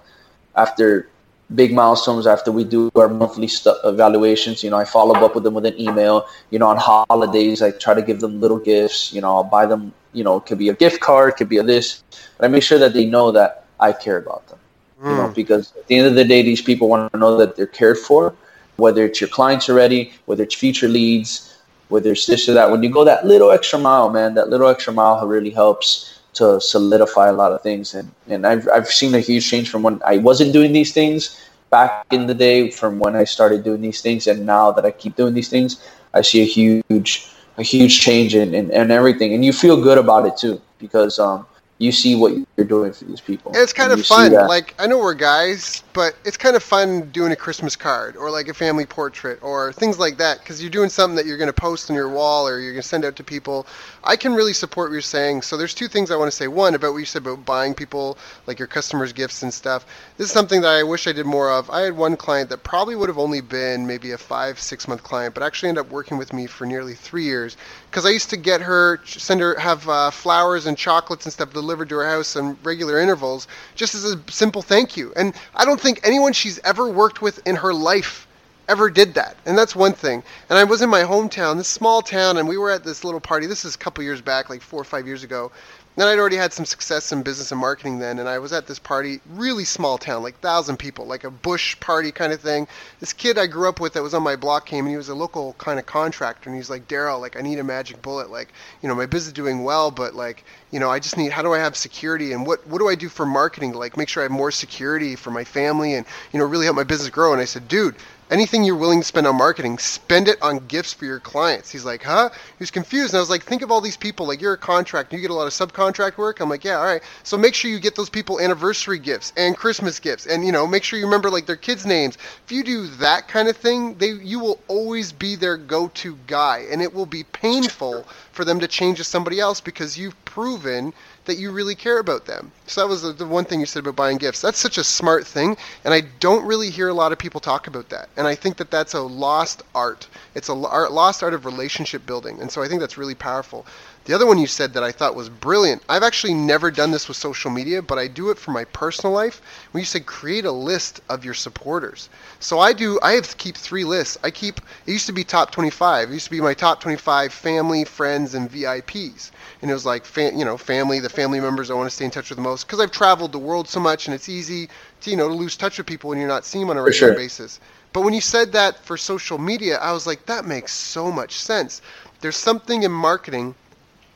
[0.56, 1.11] after
[1.56, 4.64] big milestones after we do our monthly stu- evaluations.
[4.64, 6.28] You know, I follow up with them with an email.
[6.50, 9.14] You know, on holidays, I try to give them little gifts.
[9.14, 9.94] You know, I'll buy them.
[10.14, 12.04] You know, it could be a gift card, it could be a this.
[12.38, 14.60] But I make sure that they know that I care about them.
[15.02, 15.10] Mm.
[15.10, 15.34] You know, hmm.
[15.34, 17.98] because at the end of the day, these people want to know that they're cared
[17.98, 18.36] for.
[18.76, 21.52] Whether it's your clients already, whether it's future leads,
[21.90, 22.72] whether it's this or that.
[22.72, 26.62] When you go that little extra mile, man, that little extra mile really helps to
[26.62, 27.94] solidify a lot of things.
[27.94, 31.40] And, and I've, I've seen a huge change from when I wasn't doing these things
[31.70, 34.28] back in the day from when I started doing these things.
[34.28, 38.36] And now that I keep doing these things, I see a huge, a huge change
[38.36, 39.34] in, in everything.
[39.34, 41.46] And you feel good about it too, because, um,
[41.82, 43.52] you see what you're doing for these people.
[43.56, 44.32] it's kind of fun.
[44.32, 48.30] Like I know we're guys, but it's kind of fun doing a Christmas card or
[48.30, 51.48] like a family portrait or things like that because you're doing something that you're going
[51.48, 53.66] to post on your wall or you're going to send out to people.
[54.04, 55.42] I can really support what you're saying.
[55.42, 56.48] So there's two things I want to say.
[56.48, 58.16] One about what you said about buying people
[58.46, 59.88] like your customers gifts and stuff.
[60.22, 61.72] This is something that I wish I did more of.
[61.72, 65.02] I had one client that probably would have only been maybe a five six month
[65.02, 67.58] client, but actually ended up working with me for nearly three years
[67.90, 71.54] because I used to get her send her have uh, flowers and chocolates and stuff
[71.54, 75.12] delivered to her house on regular intervals just as a simple thank you.
[75.16, 78.28] And I don't think anyone she's ever worked with in her life
[78.70, 79.38] ever did that.
[79.46, 80.24] And that's one thing.
[80.50, 83.20] And I was in my hometown, this small town, and we were at this little
[83.20, 83.48] party.
[83.48, 85.52] This is a couple years back, like four or five years ago.
[85.98, 88.66] And I'd already had some success in business and marketing then, and I was at
[88.66, 92.66] this party, really small town, like thousand people, like a bush party kind of thing.
[93.02, 95.10] This kid I grew up with that was on my block came, and he was
[95.10, 98.32] a local kind of contractor, and he's like, Daryl, like I need a magic bullet,
[98.32, 101.34] like you know my business is doing well, but like you know I just need,
[101.34, 104.08] how do I have security, and what what do I do for marketing, like make
[104.08, 107.10] sure I have more security for my family, and you know really help my business
[107.10, 107.34] grow.
[107.34, 107.96] And I said, dude,
[108.32, 111.70] anything you're willing to spend on marketing, spend it on gifts for your clients.
[111.70, 112.30] He's like, huh?
[112.32, 113.14] He was confused.
[113.14, 114.26] And I was like, think of all these people.
[114.26, 115.16] Like, you're a contractor.
[115.16, 116.40] You get a lot of subcontract work.
[116.40, 117.04] I'm like, yeah, all right.
[117.24, 120.26] So make sure you get those people anniversary gifts and Christmas gifts.
[120.26, 122.18] And, you know, make sure you remember, like, their kids' names.
[122.46, 126.66] If you do that kind of thing, they you will always be their go-to guy.
[126.72, 130.94] And it will be painful for them to change to somebody else because you've proven–
[131.26, 132.52] that you really care about them.
[132.68, 134.42] So that was the, the, one thing you said about buying gifts.
[134.42, 137.68] That's such a smart thing, and I don't really hear a lot of people talk
[137.68, 138.10] about that.
[138.18, 140.08] And I think that that's a lost art.
[140.36, 143.66] It's a lost art of relationship building, and so I think that's really powerful.
[144.06, 145.84] The other one you said that I thought was brilliant.
[145.88, 149.14] I've actually never done this with social media, but I do it for my personal
[149.14, 149.44] life.
[149.72, 152.10] When you said create a list of your supporters.
[152.40, 154.18] So I do I have to keep three lists.
[154.24, 156.10] I keep it used to be top 25.
[156.10, 159.30] It used to be my top 25 family, friends and VIPs.
[159.62, 162.06] And it was like fa- you know, family, the family members I want to stay
[162.06, 164.68] in touch with the most because I've traveled the world so much and it's easy
[165.02, 166.82] to you know to lose touch with people when you're not seeing them on a
[166.82, 167.16] regular sure.
[167.16, 167.60] basis.
[167.94, 171.38] But when you said that for social media, I was like that makes so much
[171.38, 171.84] sense.
[172.22, 173.54] There's something in marketing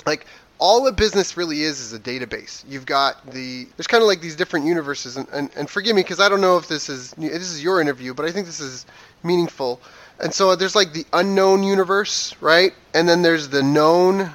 [0.05, 0.25] like
[0.57, 2.63] all a business really is is a database.
[2.67, 6.01] You've got the there's kind of like these different universes, and, and, and forgive me
[6.01, 8.59] because I don't know if this is this is your interview, but I think this
[8.59, 8.85] is
[9.23, 9.81] meaningful.
[10.19, 12.73] And so there's like the unknown universe, right?
[12.93, 14.31] And then there's the known,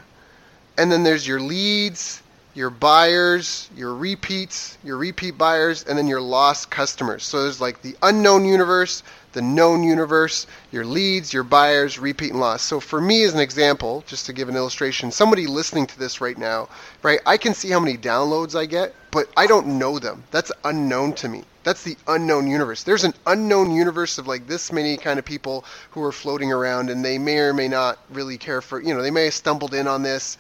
[0.77, 2.23] and then there's your leads,
[2.55, 7.25] your buyers, your repeats, your repeat buyers, and then your lost customers.
[7.25, 9.03] So there's like the unknown universe,
[9.33, 12.63] the known universe, your leads, your buyers, repeat and loss.
[12.63, 16.21] So for me as an example, just to give an illustration, somebody listening to this
[16.21, 16.69] right now,
[17.03, 20.25] right, I can see how many downloads I get, but I don't know them.
[20.31, 21.45] That's unknown to me.
[21.63, 22.83] That's the unknown universe.
[22.83, 26.89] There's an unknown universe of like this many kind of people who are floating around
[26.89, 29.75] and they may or may not really care for, you know, they may have stumbled
[29.75, 30.39] in on this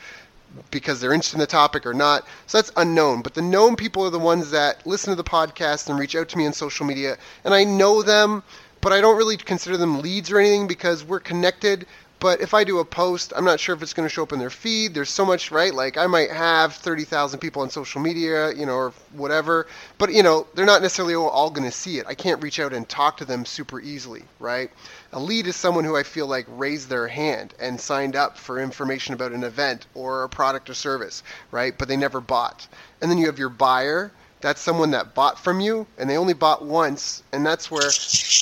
[0.70, 2.26] because they're interested in the topic or not.
[2.46, 3.22] So that's unknown.
[3.22, 6.28] But the known people are the ones that listen to the podcast and reach out
[6.30, 7.18] to me on social media.
[7.44, 8.42] And I know them
[8.80, 11.86] but I don't really consider them leads or anything because we're connected.
[12.20, 14.34] But if I do a post, I'm not sure if it's going to show up
[14.34, 14.92] in their feed.
[14.92, 15.72] There's so much, right?
[15.72, 19.66] Like I might have 30,000 people on social media, you know, or whatever.
[19.96, 22.06] But you know, they're not necessarily all going to see it.
[22.06, 24.70] I can't reach out and talk to them super easily, right?
[25.14, 28.60] A lead is someone who I feel like raised their hand and signed up for
[28.60, 31.76] information about an event or a product or service, right?
[31.76, 32.68] But they never bought.
[33.00, 36.32] And then you have your buyer, that's someone that bought from you and they only
[36.32, 37.90] bought once and that's where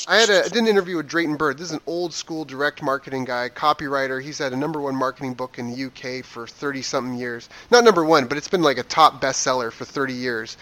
[0.09, 1.59] i had a I did an interview with drayton bird.
[1.59, 4.23] This is an old school direct marketing guy copywriter.
[4.23, 7.49] He's had a number one marketing book in the uk for 30 something years.
[7.71, 10.57] Not number one but it's been like a top bestseller for 30 years.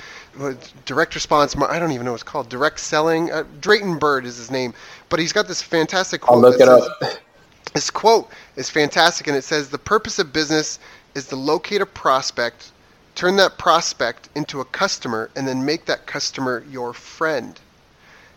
[0.85, 3.31] Direct response i don't even know what it's called direct selling?
[3.31, 4.73] Uh, drayton bird is his name
[5.09, 7.21] but he's got this fantastic quote i'll look it up.
[7.75, 10.79] this quote is fantastic and it says the purpose of business
[11.15, 12.73] is to locate a prospect
[13.17, 17.59] turn that prospect into a customer and then make that customer your friend.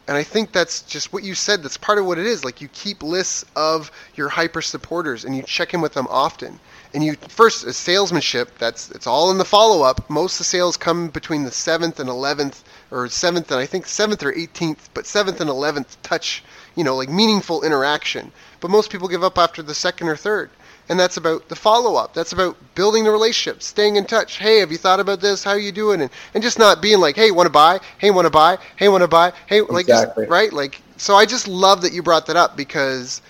[0.08, 1.62] And I think that's just what you said.
[1.62, 2.44] That's part of what it is.
[2.44, 6.60] Like you keep lists of your hyper supporters and you check in with them often.
[6.96, 8.58] And you first a salesmanship.
[8.58, 10.10] That's it's all in the follow up.
[10.10, 13.86] Most of the sales come between the seventh and eleventh, or seventh and I think
[13.86, 16.44] seventh or eighteenth, but seventh and eleventh touch.
[16.76, 18.32] You know, like meaningful interaction.
[18.62, 20.50] But most people give up after the second or third
[20.90, 22.14] and that's about the follow up.
[22.14, 24.38] That's about building the relationship, staying in touch.
[24.38, 25.44] Hey, have you thought about this?
[25.44, 26.02] How are you doing?
[26.02, 27.80] And and just not being like, hey, want to buy?
[28.00, 28.58] Hey, want to buy?
[28.76, 29.32] Hey, want to buy?
[29.48, 30.24] Hey, like exactly.
[30.24, 30.52] just, right?
[30.52, 33.22] Like so, I just love that you brought that up because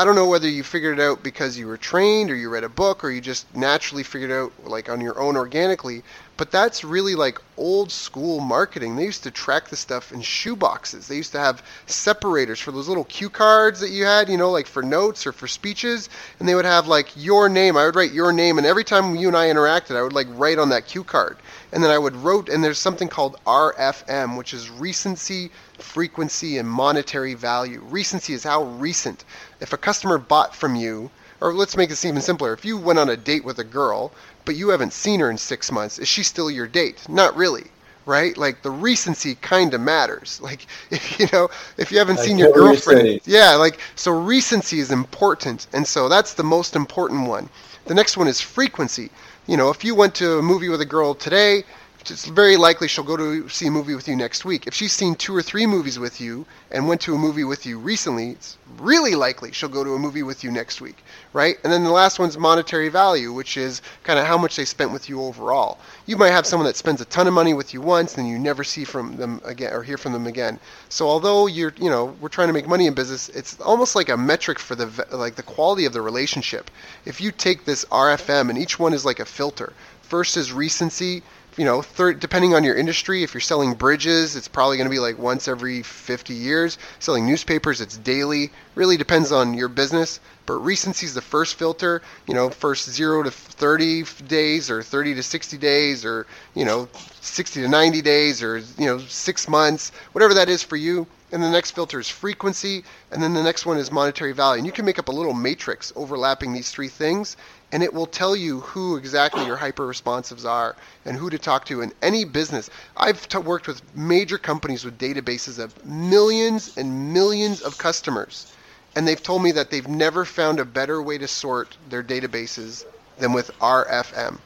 [0.00, 2.64] I don't know whether you figured it out because you were trained or you read
[2.64, 6.02] a book or you just naturally figured it out like on your own organically.
[6.38, 8.96] But that's really like old school marketing.
[8.96, 11.06] They used to track the stuff in shoe boxes.
[11.06, 14.50] They used to have separators for those little cue cards that you had, you know,
[14.50, 16.08] like for notes or for speeches.
[16.38, 17.76] And they would have like your name.
[17.76, 18.56] I would write your name.
[18.56, 21.36] And every time you and I interacted, I would like write on that cue card.
[21.72, 26.68] And then I would wrote, and there's something called RFM, which is recency, frequency, and
[26.68, 27.80] monetary value.
[27.88, 29.24] Recency is how recent.
[29.60, 32.52] If a customer bought from you, or let's make this even simpler.
[32.52, 34.12] If you went on a date with a girl
[34.44, 37.08] but you haven't seen her in six months, is she still your date?
[37.08, 37.66] Not really,
[38.06, 38.36] right?
[38.36, 40.40] Like the recency kind of matters.
[40.50, 44.80] Like if you know if you haven't I seen your girlfriend, yeah, like so recency
[44.80, 47.48] is important, and so that's the most important one.
[47.86, 49.10] The next one is frequency.
[49.50, 51.64] You know, if you went to a movie with a girl today,
[52.02, 54.68] it's very likely she'll go to see a movie with you next week.
[54.68, 57.66] If she's seen two or three movies with you and went to a movie with
[57.66, 61.56] you recently, it's really likely she'll go to a movie with you next week, right?
[61.64, 64.92] And then the last one's monetary value, which is kind of how much they spent
[64.92, 65.80] with you overall.
[66.10, 68.36] You might have someone that spends a ton of money with you once and you
[68.36, 70.58] never see from them again or hear from them again.
[70.88, 74.08] So although you're, you know, we're trying to make money in business, it's almost like
[74.08, 76.68] a metric for the like the quality of the relationship.
[77.04, 79.72] If you take this RFM and each one is like a filter.
[80.02, 81.22] First is recency,
[81.60, 84.90] you know, third, depending on your industry, if you're selling bridges, it's probably going to
[84.90, 86.78] be like once every 50 years.
[87.00, 88.50] Selling newspapers, it's daily.
[88.74, 90.20] Really depends on your business.
[90.46, 92.00] But recency is the first filter.
[92.26, 96.88] You know, first zero to 30 days, or 30 to 60 days, or you know,
[97.20, 101.06] 60 to 90 days, or you know, six months, whatever that is for you.
[101.30, 104.60] And the next filter is frequency, and then the next one is monetary value.
[104.60, 107.36] And you can make up a little matrix overlapping these three things,
[107.72, 111.64] and it will tell you who exactly your hyper responsives are and who to talk
[111.66, 112.68] to in any business.
[112.96, 118.52] I've t- worked with major companies with databases of millions and millions of customers,
[118.96, 122.84] and they've told me that they've never found a better way to sort their databases
[123.18, 124.38] than with RFM.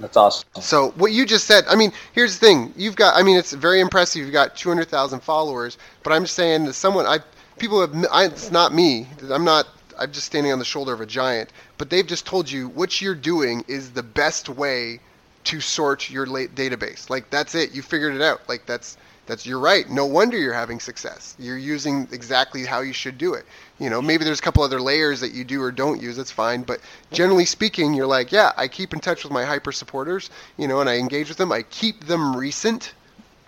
[0.00, 0.48] That's awesome.
[0.60, 3.52] So what you just said, I mean, here's the thing: you've got, I mean, it's
[3.52, 4.22] very impressive.
[4.22, 7.18] You've got 200,000 followers, but I'm saying that someone, I
[7.58, 9.06] people have, I, it's not me.
[9.30, 11.50] I'm not I'm just standing on the shoulder of a giant.
[11.76, 15.00] But they've just told you what you're doing is the best way
[15.44, 17.10] to sort your database.
[17.10, 17.72] Like that's it.
[17.72, 18.48] You figured it out.
[18.48, 19.88] Like that's that's you're right.
[19.88, 21.34] No wonder you're having success.
[21.38, 23.46] You're using exactly how you should do it.
[23.78, 26.16] You know, maybe there's a couple other layers that you do or don't use.
[26.16, 26.62] That's fine.
[26.62, 30.30] But generally speaking, you're like, yeah, I keep in touch with my hyper supporters.
[30.58, 31.52] You know, and I engage with them.
[31.52, 32.92] I keep them recent.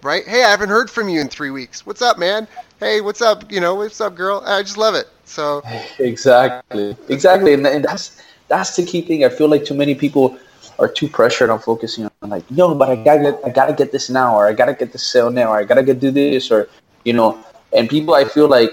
[0.03, 0.27] Right?
[0.27, 1.87] Hey, I haven't heard from you in three weeks.
[1.87, 2.47] What's up, man?
[2.81, 3.51] Hey, what's up?
[3.51, 4.43] You know, what's up, girl?
[4.47, 5.09] I just love it.
[5.25, 5.63] So
[5.99, 9.25] exactly, exactly, and, and that's that's the key thing.
[9.25, 10.39] I feel like too many people
[10.79, 13.93] are too pressured on focusing on like, no, but I gotta get, I gotta get
[13.93, 16.51] this now, or I gotta get this sale now, or I gotta get do this,
[16.51, 16.69] or
[17.05, 17.43] you know.
[17.73, 18.71] And people, I feel like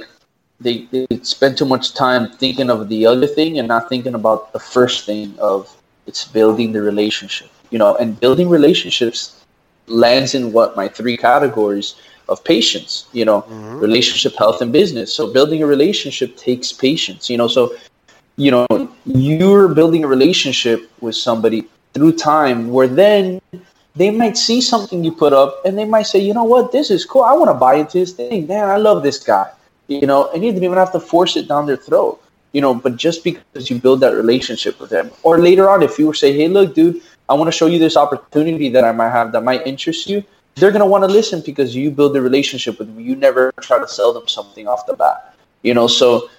[0.60, 4.54] they, they spend too much time thinking of the other thing and not thinking about
[4.54, 7.96] the first thing of it's building the relationship, you know.
[7.96, 9.43] And building relationships
[9.88, 11.96] lands in what my three categories
[12.30, 13.80] of patience, you know, mm-hmm.
[13.80, 15.14] relationship, health, and business.
[15.14, 17.48] So building a relationship takes patience, you know.
[17.48, 17.76] So,
[18.38, 18.66] you know,
[19.06, 23.42] you're building a relationship with somebody through time where then
[23.96, 26.90] they might see something you put up and they might say, you know what, this
[26.90, 27.24] is cool.
[27.24, 28.48] I want to buy into this thing.
[28.48, 29.52] Man, I love this guy.
[29.88, 32.20] You know, and you didn't even have to force it down their throat.
[32.54, 35.12] You know, but just because you build that relationship with them.
[35.24, 37.80] Or later on, if you were say, hey, look, dude, I want to show you
[37.80, 40.24] this opportunity that I might have that might interest you
[40.56, 43.00] they're going to want to listen because you build a relationship with them.
[43.00, 45.88] You never try to sell them something off the bat, you know.
[45.88, 46.30] So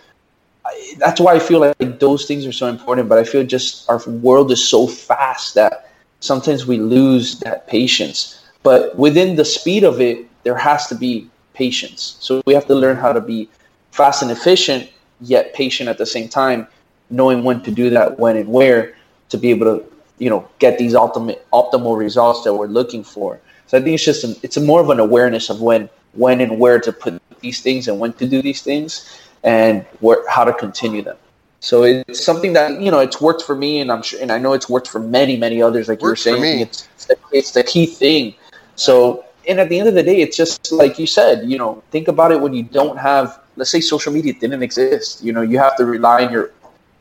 [0.65, 3.09] I, that's why I feel like those things are so important.
[3.09, 8.45] But I feel just our world is so fast that sometimes we lose that patience.
[8.63, 12.17] But within the speed of it, there has to be patience.
[12.21, 13.49] So we have to learn how to be
[13.91, 16.67] fast and efficient, yet patient at the same time,
[17.11, 18.95] knowing when to do that, when and where,
[19.29, 19.85] to be able to,
[20.19, 23.41] you know, get these ultimate optimal results that we're looking for.
[23.67, 26.41] So I think it's just an, it's a more of an awareness of when when
[26.41, 30.45] and where to put these things and when to do these things and where how
[30.45, 31.17] to continue them.
[31.61, 34.39] So it's something that you know it's worked for me, and I'm sure, and I
[34.39, 35.89] know it's worked for many, many others.
[35.89, 36.89] Like you were saying, it's
[37.33, 38.35] it's the key thing.
[38.77, 41.83] So and at the end of the day, it's just like you said, you know,
[41.91, 45.23] think about it when you don't have, let's say social media didn't exist.
[45.23, 46.51] You know, you have to rely on your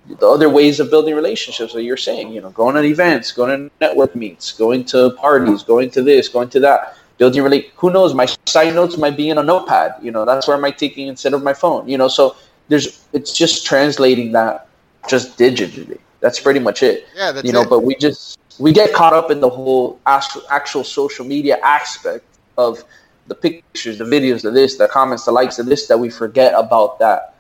[0.07, 3.69] the other ways of building relationships that you're saying, you know, going to events, going
[3.69, 7.89] to network meets, going to parties, going to this, going to that, building really who
[7.89, 11.07] knows, my side notes might be in a notepad, you know, that's where I'm taking
[11.07, 12.35] instead of my phone, you know, so
[12.67, 14.67] there's it's just translating that
[15.07, 15.99] just digitally.
[16.19, 17.05] That's pretty much it.
[17.15, 17.69] Yeah, that's you know, it.
[17.69, 22.25] but we just we get caught up in the whole actual, actual social media aspect
[22.57, 22.83] of
[23.27, 26.53] the pictures, the videos, the this, the comments, the likes, the this that we forget
[26.55, 27.35] about that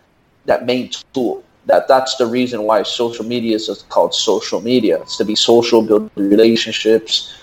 [0.45, 1.43] that main tool.
[1.65, 5.01] That that's the reason why social media is called social media.
[5.01, 7.33] It's to be social, build relationships,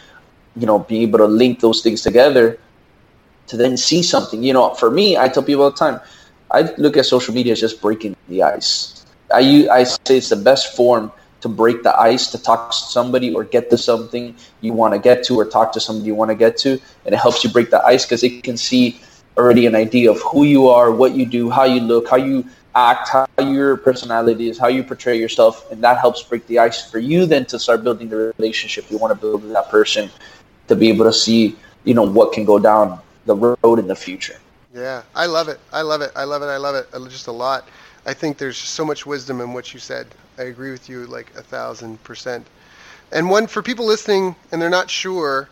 [0.56, 2.58] you know, be able to link those things together
[3.46, 4.42] to then see something.
[4.42, 6.00] You know, for me, I tell people all the time,
[6.50, 9.06] I look at social media as just breaking the ice.
[9.32, 13.32] I I say it's the best form to break the ice to talk to somebody
[13.32, 16.30] or get to something you want to get to or talk to somebody you want
[16.30, 16.72] to get to
[17.04, 19.00] and it helps you break the ice because it can see
[19.36, 22.44] already an idea of who you are what you do how you look how you
[22.74, 26.88] act how your personality is how you portray yourself and that helps break the ice
[26.88, 28.88] for you then to start building the relationship.
[28.90, 30.08] You want to build with that person
[30.68, 33.96] to be able to see you know what can go down the road in the
[33.96, 34.36] future.
[34.74, 35.58] Yeah i love it.
[35.72, 36.12] I love it.
[36.14, 36.46] I love it.
[36.46, 37.68] I love it uh, just a lot.
[38.06, 40.06] I think there's so much wisdom in what you said.
[40.38, 42.46] I agree with you like a thousand percent.
[43.12, 45.48] And one for people listening and they're not sure,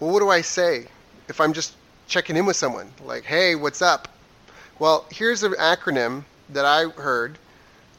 [0.00, 0.86] well, what do I say
[1.28, 1.74] if I'm just
[2.06, 2.92] checking in with someone?
[3.04, 4.08] Like, hey, what's up?
[4.78, 7.38] Well, here's an acronym that I heard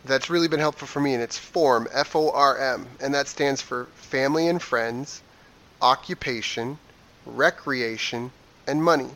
[0.06, 3.28] that's really been helpful for me, and it's FORM, F O R M, and that
[3.28, 5.22] stands for family and friends,
[5.82, 6.78] occupation,
[7.26, 8.32] recreation,
[8.68, 9.10] and money.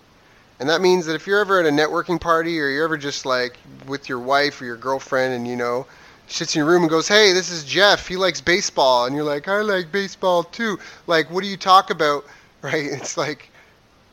[0.60, 3.26] And that means that if you're ever at a networking party or you're ever just
[3.26, 3.58] like
[3.88, 5.86] with your wife or your girlfriend and you know,
[6.28, 8.08] sits in your room and goes, "Hey, this is Jeff.
[8.08, 11.90] He likes baseball," and you're like, "I like baseball too." Like, what do you talk
[11.90, 12.26] about?
[12.64, 12.86] Right?
[12.86, 13.50] It's like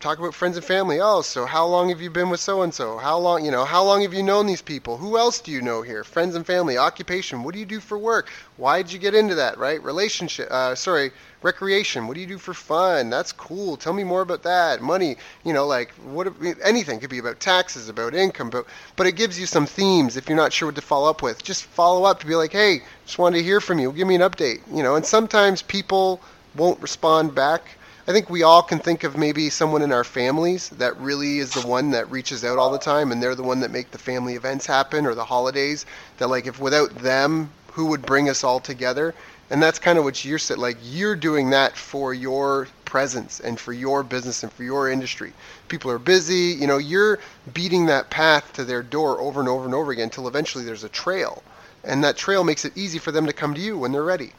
[0.00, 0.98] talk about friends and family.
[0.98, 2.96] Oh, so how long have you been with so and so?
[2.96, 4.96] How long, you know, how long have you known these people?
[4.96, 6.04] Who else do you know here?
[6.04, 7.42] Friends and family, occupation.
[7.42, 8.30] What do you do for work?
[8.56, 9.58] Why did you get into that?
[9.58, 9.82] Right?
[9.82, 10.50] Relationship.
[10.50, 12.06] Uh, sorry, recreation.
[12.06, 13.10] What do you do for fun?
[13.10, 13.76] That's cool.
[13.76, 14.80] Tell me more about that.
[14.80, 15.16] Money.
[15.44, 16.32] You know, like what?
[16.64, 18.64] Anything could be about taxes, about income, but
[18.96, 21.42] but it gives you some themes if you're not sure what to follow up with.
[21.42, 23.92] Just follow up to be like, hey, just wanted to hear from you.
[23.92, 24.60] Give me an update.
[24.74, 26.22] You know, and sometimes people
[26.56, 27.62] won't respond back
[28.10, 31.52] I think we all can think of maybe someone in our families that really is
[31.52, 33.98] the one that reaches out all the time and they're the one that make the
[33.98, 35.86] family events happen or the holidays
[36.18, 39.14] that like if without them who would bring us all together?
[39.48, 43.60] And that's kind of what you're saying like you're doing that for your presence and
[43.60, 45.32] for your business and for your industry.
[45.68, 47.20] People are busy you know you're
[47.54, 50.82] beating that path to their door over and over and over again until eventually there's
[50.82, 51.44] a trail
[51.84, 54.32] and that trail makes it easy for them to come to you when they're ready.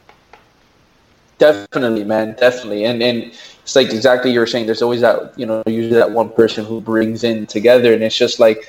[1.38, 4.66] Definitely, man, definitely, and and it's like exactly you were saying.
[4.66, 8.16] There's always that you know usually that one person who brings in together, and it's
[8.16, 8.68] just like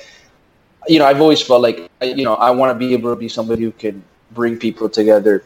[0.88, 3.28] you know I've always felt like you know I want to be able to be
[3.28, 4.02] somebody who can
[4.34, 5.44] bring people together,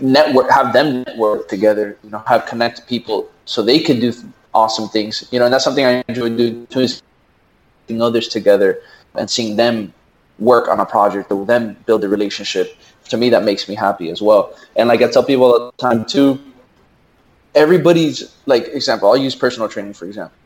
[0.00, 4.12] network, have them network together, you know, have connect people so they can do
[4.54, 8.80] awesome things, you know, and that's something I enjoy doing, putting others together
[9.14, 9.92] and seeing them
[10.38, 12.76] work on a project or them build a relationship.
[13.08, 14.54] To me, that makes me happy as well.
[14.76, 16.38] And like I tell people all the time too,
[17.58, 19.08] everybody's like example.
[19.08, 20.36] I'll use personal training for example.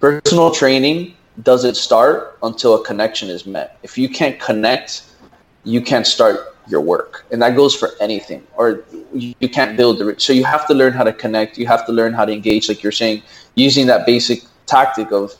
[0.00, 3.78] Personal training doesn't start until a connection is met.
[3.82, 5.04] If you can't connect,
[5.64, 8.46] you can't start your work, and that goes for anything.
[8.56, 8.84] Or
[9.14, 10.14] you can't build the.
[10.18, 11.56] So you have to learn how to connect.
[11.56, 13.22] You have to learn how to engage, like you're saying,
[13.54, 15.32] using that basic tactic of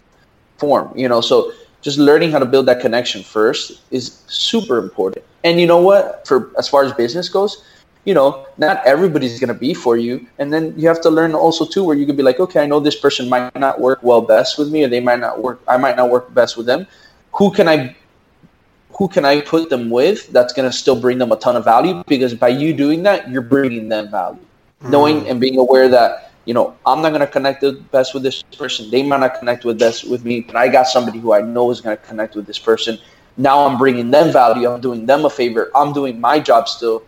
[0.59, 0.97] form.
[0.97, 5.25] You know, so just learning how to build that connection first is super important.
[5.45, 6.27] And you know what?
[6.27, 7.63] For as far as business goes,
[8.05, 10.27] you know, not everybody's going to be for you.
[10.39, 12.67] And then you have to learn also too, where you can be like, okay, I
[12.67, 15.63] know this person might not work well best with me, or they might not work.
[15.69, 16.87] I might not work best with them.
[17.33, 17.95] Who can I,
[18.91, 21.65] who can I put them with that's going to still bring them a ton of
[21.65, 22.03] value?
[22.07, 24.41] Because by you doing that, you're bringing them value,
[24.83, 24.91] mm.
[24.91, 28.25] knowing and being aware that you know I'm not going to connect the best with
[28.25, 28.91] this person.
[28.91, 31.71] They might not connect with best with me, but I got somebody who I know
[31.71, 32.99] is going to connect with this person.
[33.37, 34.69] Now I'm bringing them value.
[34.69, 35.71] I'm doing them a favor.
[35.75, 37.03] I'm doing my job still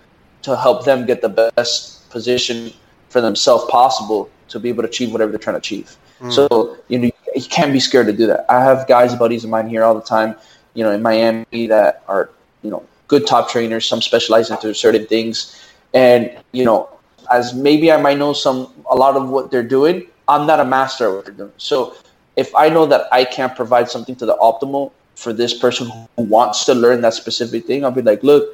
[0.45, 2.71] to help them get the best position
[3.09, 5.97] for themselves possible to be able to achieve whatever they're trying to achieve.
[6.21, 6.33] Mm.
[6.33, 8.45] So you know you can't be scared to do that.
[8.49, 10.37] I have guys, buddies of mine here all the time,
[10.75, 12.31] you know, in Miami that are
[12.63, 13.87] you know good top trainers.
[13.87, 15.57] Some specialize into certain things,
[15.93, 16.89] and you know,
[17.33, 20.07] as maybe I might know some a lot of what they're doing.
[20.27, 21.53] I'm not a master of what they're doing.
[21.59, 21.95] So
[22.37, 26.23] if I know that I can't provide something to the optimal for this person who
[26.23, 28.49] wants to learn that specific thing, I'll be like, look,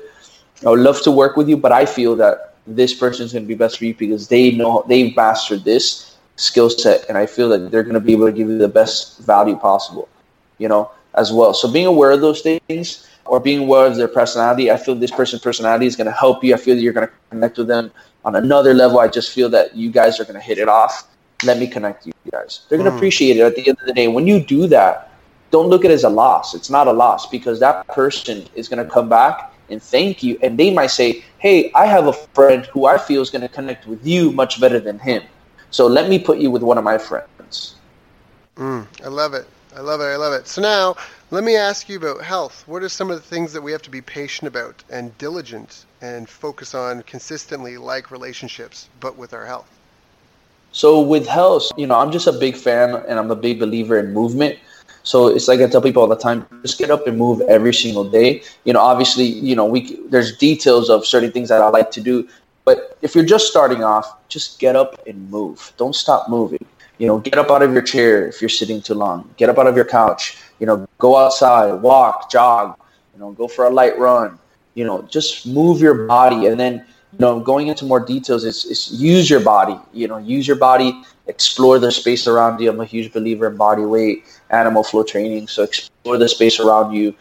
[0.65, 3.45] I would love to work with you, but I feel that this person is going
[3.45, 7.27] to be best for you because they know they've mastered this skill set, and I
[7.27, 10.09] feel that they're going to be able to give you the best value possible,
[10.59, 11.55] you know, as well.
[11.55, 15.11] So being aware of those things or being aware of their personality, I feel this
[15.11, 16.55] person's personality is going to help you.
[16.55, 17.91] I feel that you're going to connect with them
[18.25, 18.99] on another level.
[19.01, 21.09] I just feel that you guys are going to hit it off.
[21.45, 22.67] Let me connect you guys.
[22.69, 22.97] They're going to mm.
[22.97, 24.09] appreciate it at the end of the day.
[24.09, 25.13] When you do that,
[25.51, 26.55] don't look at it as a loss.
[26.55, 30.39] It's not a loss because that person is going to come back and thank you.
[30.43, 33.49] And they might say, Hey, I have a friend who I feel is going to
[33.49, 35.23] connect with you much better than him.
[35.71, 37.77] So let me put you with one of my friends.
[38.57, 39.47] Mm, I love it.
[39.77, 40.05] I love it.
[40.05, 40.49] I love it.
[40.49, 40.97] So now
[41.31, 42.65] let me ask you about health.
[42.67, 45.85] What are some of the things that we have to be patient about and diligent
[46.01, 49.69] and focus on consistently, like relationships, but with our health?
[50.73, 53.99] So with health, you know, I'm just a big fan and I'm a big believer
[53.99, 54.59] in movement.
[55.03, 57.73] So it's like I tell people all the time, just get up and move every
[57.73, 58.43] single day.
[58.65, 62.01] You know, obviously, you know, we there's details of certain things that I like to
[62.01, 62.29] do,
[62.65, 65.73] but if you're just starting off, just get up and move.
[65.77, 66.65] Don't stop moving.
[66.99, 69.31] You know, get up out of your chair if you're sitting too long.
[69.39, 70.37] Get up out of your couch.
[70.59, 72.77] You know, go outside, walk, jog.
[73.15, 74.39] You know, go for a light run.
[74.75, 76.85] You know, just move your body, and then
[77.19, 79.77] know, going into more details is, is use your body.
[79.93, 82.71] You know, use your body, explore the space around you.
[82.71, 85.49] I'm a huge believer in body weight, animal flow training.
[85.49, 87.15] So explore the space around you.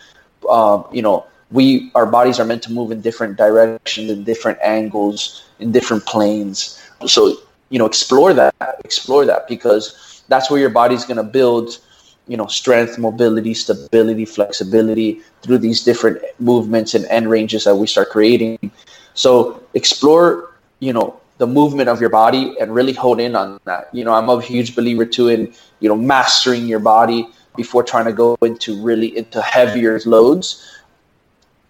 [0.50, 4.60] Um, you know, we our bodies are meant to move in different directions, in different
[4.62, 6.82] angles, in different planes.
[7.08, 7.38] So
[7.70, 11.80] you know, explore that, explore that because that's where your body's going to build
[12.28, 17.88] you know strength mobility stability flexibility through these different movements and end ranges that we
[17.88, 18.72] start creating
[19.20, 23.90] so explore, you know, the movement of your body and really hone in on that.
[23.92, 28.06] You know, I'm a huge believer too in, you know, mastering your body before trying
[28.06, 30.48] to go into really into heavier loads.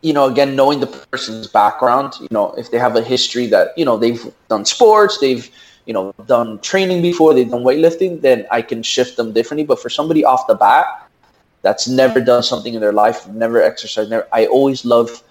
[0.01, 3.75] You know, again, knowing the person's background, you know, if they have a history that,
[3.75, 5.49] you know, they've done sports, they've,
[5.87, 9.65] you know, done training before, they've done weightlifting, then I can shift them differently.
[9.65, 10.85] But for somebody off the bat
[11.63, 15.23] that's never done something in their life, never exercised, never, I always love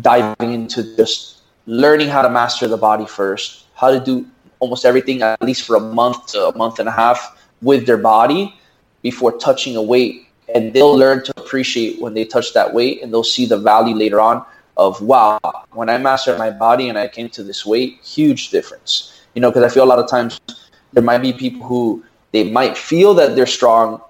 [0.00, 1.35] diving into just
[1.66, 4.26] learning how to master the body first, how to do
[4.60, 7.98] almost everything at least for a month to a month and a half with their
[7.98, 8.54] body
[9.02, 10.28] before touching a weight.
[10.54, 13.94] And they'll learn to appreciate when they touch that weight and they'll see the value
[13.94, 14.44] later on
[14.76, 15.38] of, wow,
[15.72, 19.20] when I mastered my body and I came to this weight, huge difference.
[19.34, 20.40] You know, because I feel a lot of times
[20.92, 24.00] there might be people who they might feel that they're strong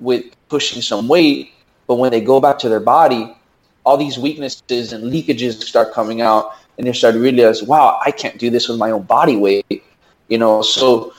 [0.00, 1.52] with pushing some weight,
[1.86, 3.36] but when they go back to their body,
[3.84, 8.10] all these weaknesses and leakages start coming out and you start to realize, wow, I
[8.10, 9.82] can't do this with my own body weight.
[10.28, 11.12] You know, so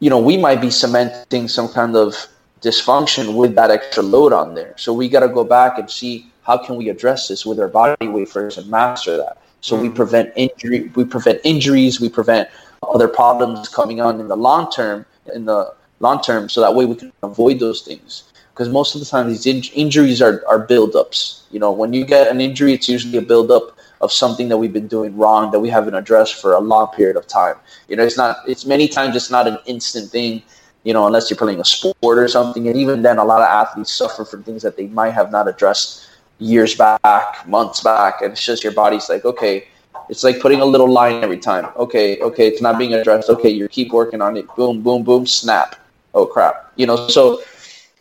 [0.00, 2.14] you know, we might be cementing some kind of
[2.60, 4.74] dysfunction with that extra load on there.
[4.76, 8.08] So we gotta go back and see how can we address this with our body
[8.08, 9.38] weight first and master that.
[9.60, 9.94] So we mm.
[9.94, 12.48] prevent injury we prevent injuries, we prevent
[12.82, 16.84] other problems coming on in the long term in the long term so that way
[16.84, 18.24] we can avoid those things
[18.54, 21.42] because most of the time these in- injuries are, are buildups.
[21.50, 24.72] You know, when you get an injury, it's usually a buildup of something that we've
[24.72, 27.56] been doing wrong that we haven't addressed for a long period of time.
[27.88, 28.36] You know, it's not.
[28.46, 30.42] It's many times it's not an instant thing.
[30.84, 33.48] You know, unless you're playing a sport or something, and even then, a lot of
[33.48, 38.32] athletes suffer from things that they might have not addressed years back, months back, and
[38.32, 39.66] it's just your body's like, okay,
[40.08, 41.66] it's like putting a little line every time.
[41.76, 43.30] Okay, okay, it's not being addressed.
[43.30, 44.46] Okay, you keep working on it.
[44.54, 45.76] Boom, boom, boom, snap.
[46.14, 46.72] Oh crap.
[46.76, 47.42] You know, so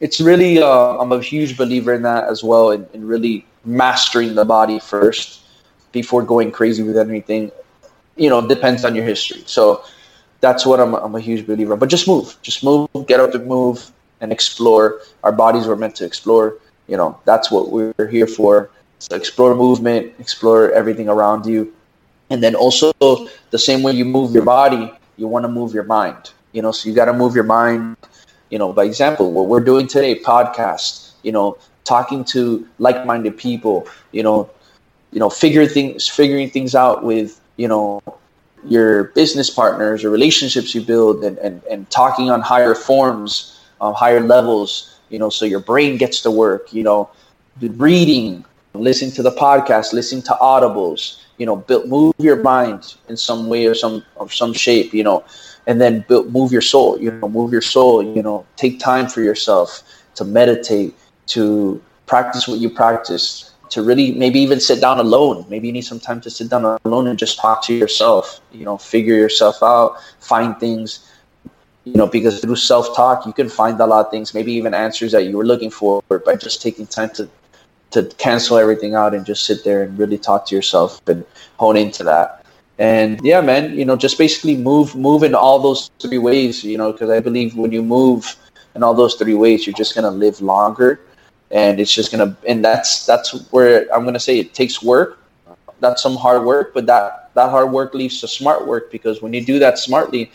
[0.03, 4.35] it's really uh, I'm a huge believer in that as well, and in really mastering
[4.35, 5.39] the body first
[5.93, 7.51] before going crazy with anything.
[8.17, 9.43] You know, depends on your history.
[9.45, 9.83] So
[10.41, 11.77] that's what I'm, I'm a huge believer.
[11.77, 14.99] But just move, just move, get out and move, and explore.
[15.23, 16.57] Our bodies were meant to explore.
[16.87, 18.69] You know, that's what we're here for.
[18.99, 21.73] So explore movement, explore everything around you,
[22.29, 25.85] and then also the same way you move your body, you want to move your
[25.85, 26.31] mind.
[26.51, 27.95] You know, so you got to move your mind
[28.53, 33.87] you know, by example, what we're doing today, podcast, you know, talking to like-minded people,
[34.11, 34.47] you know,
[35.11, 37.99] you know, figure things, figuring things out with, you know,
[38.63, 43.95] your business partners or relationships you build and, and, and talking on higher forms, um,
[43.95, 47.09] higher levels, you know, so your brain gets to work, you know,
[47.59, 48.45] reading,
[48.75, 53.47] listening to the podcast, listening to audibles, you know, build, move your mind in some
[53.47, 55.23] way or some, of some shape, you know,
[55.67, 59.07] and then build, move your soul you know move your soul you know take time
[59.07, 59.83] for yourself
[60.15, 60.93] to meditate
[61.27, 65.45] to practice what you practice to really maybe even sit down alone.
[65.49, 68.65] Maybe you need some time to sit down alone and just talk to yourself you
[68.65, 71.09] know figure yourself out find things
[71.83, 75.11] you know because through self-talk you can find a lot of things maybe even answers
[75.11, 77.27] that you were looking for by just taking time to
[77.89, 81.25] to cancel everything out and just sit there and really talk to yourself and
[81.57, 82.42] hone into that
[82.79, 86.77] And yeah, man, you know, just basically move move in all those three ways, you
[86.77, 88.35] know, because I believe when you move
[88.75, 90.99] in all those three ways, you're just gonna live longer,
[91.51, 95.19] and it's just gonna and that's that's where I'm gonna say it takes work.
[95.81, 99.33] That's some hard work, but that that hard work leads to smart work because when
[99.33, 100.31] you do that smartly,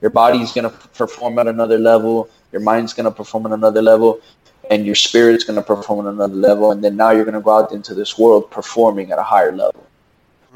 [0.00, 4.22] your body's gonna perform at another level, your mind's gonna perform at another level,
[4.70, 7.72] and your spirit's gonna perform at another level, and then now you're gonna go out
[7.72, 9.84] into this world performing at a higher level.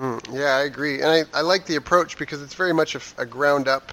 [0.01, 3.01] Mm, yeah, I agree, and I, I like the approach because it's very much a,
[3.18, 3.93] a ground up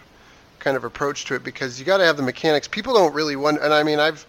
[0.59, 2.67] kind of approach to it because you got to have the mechanics.
[2.67, 4.25] People don't really want, and I mean I've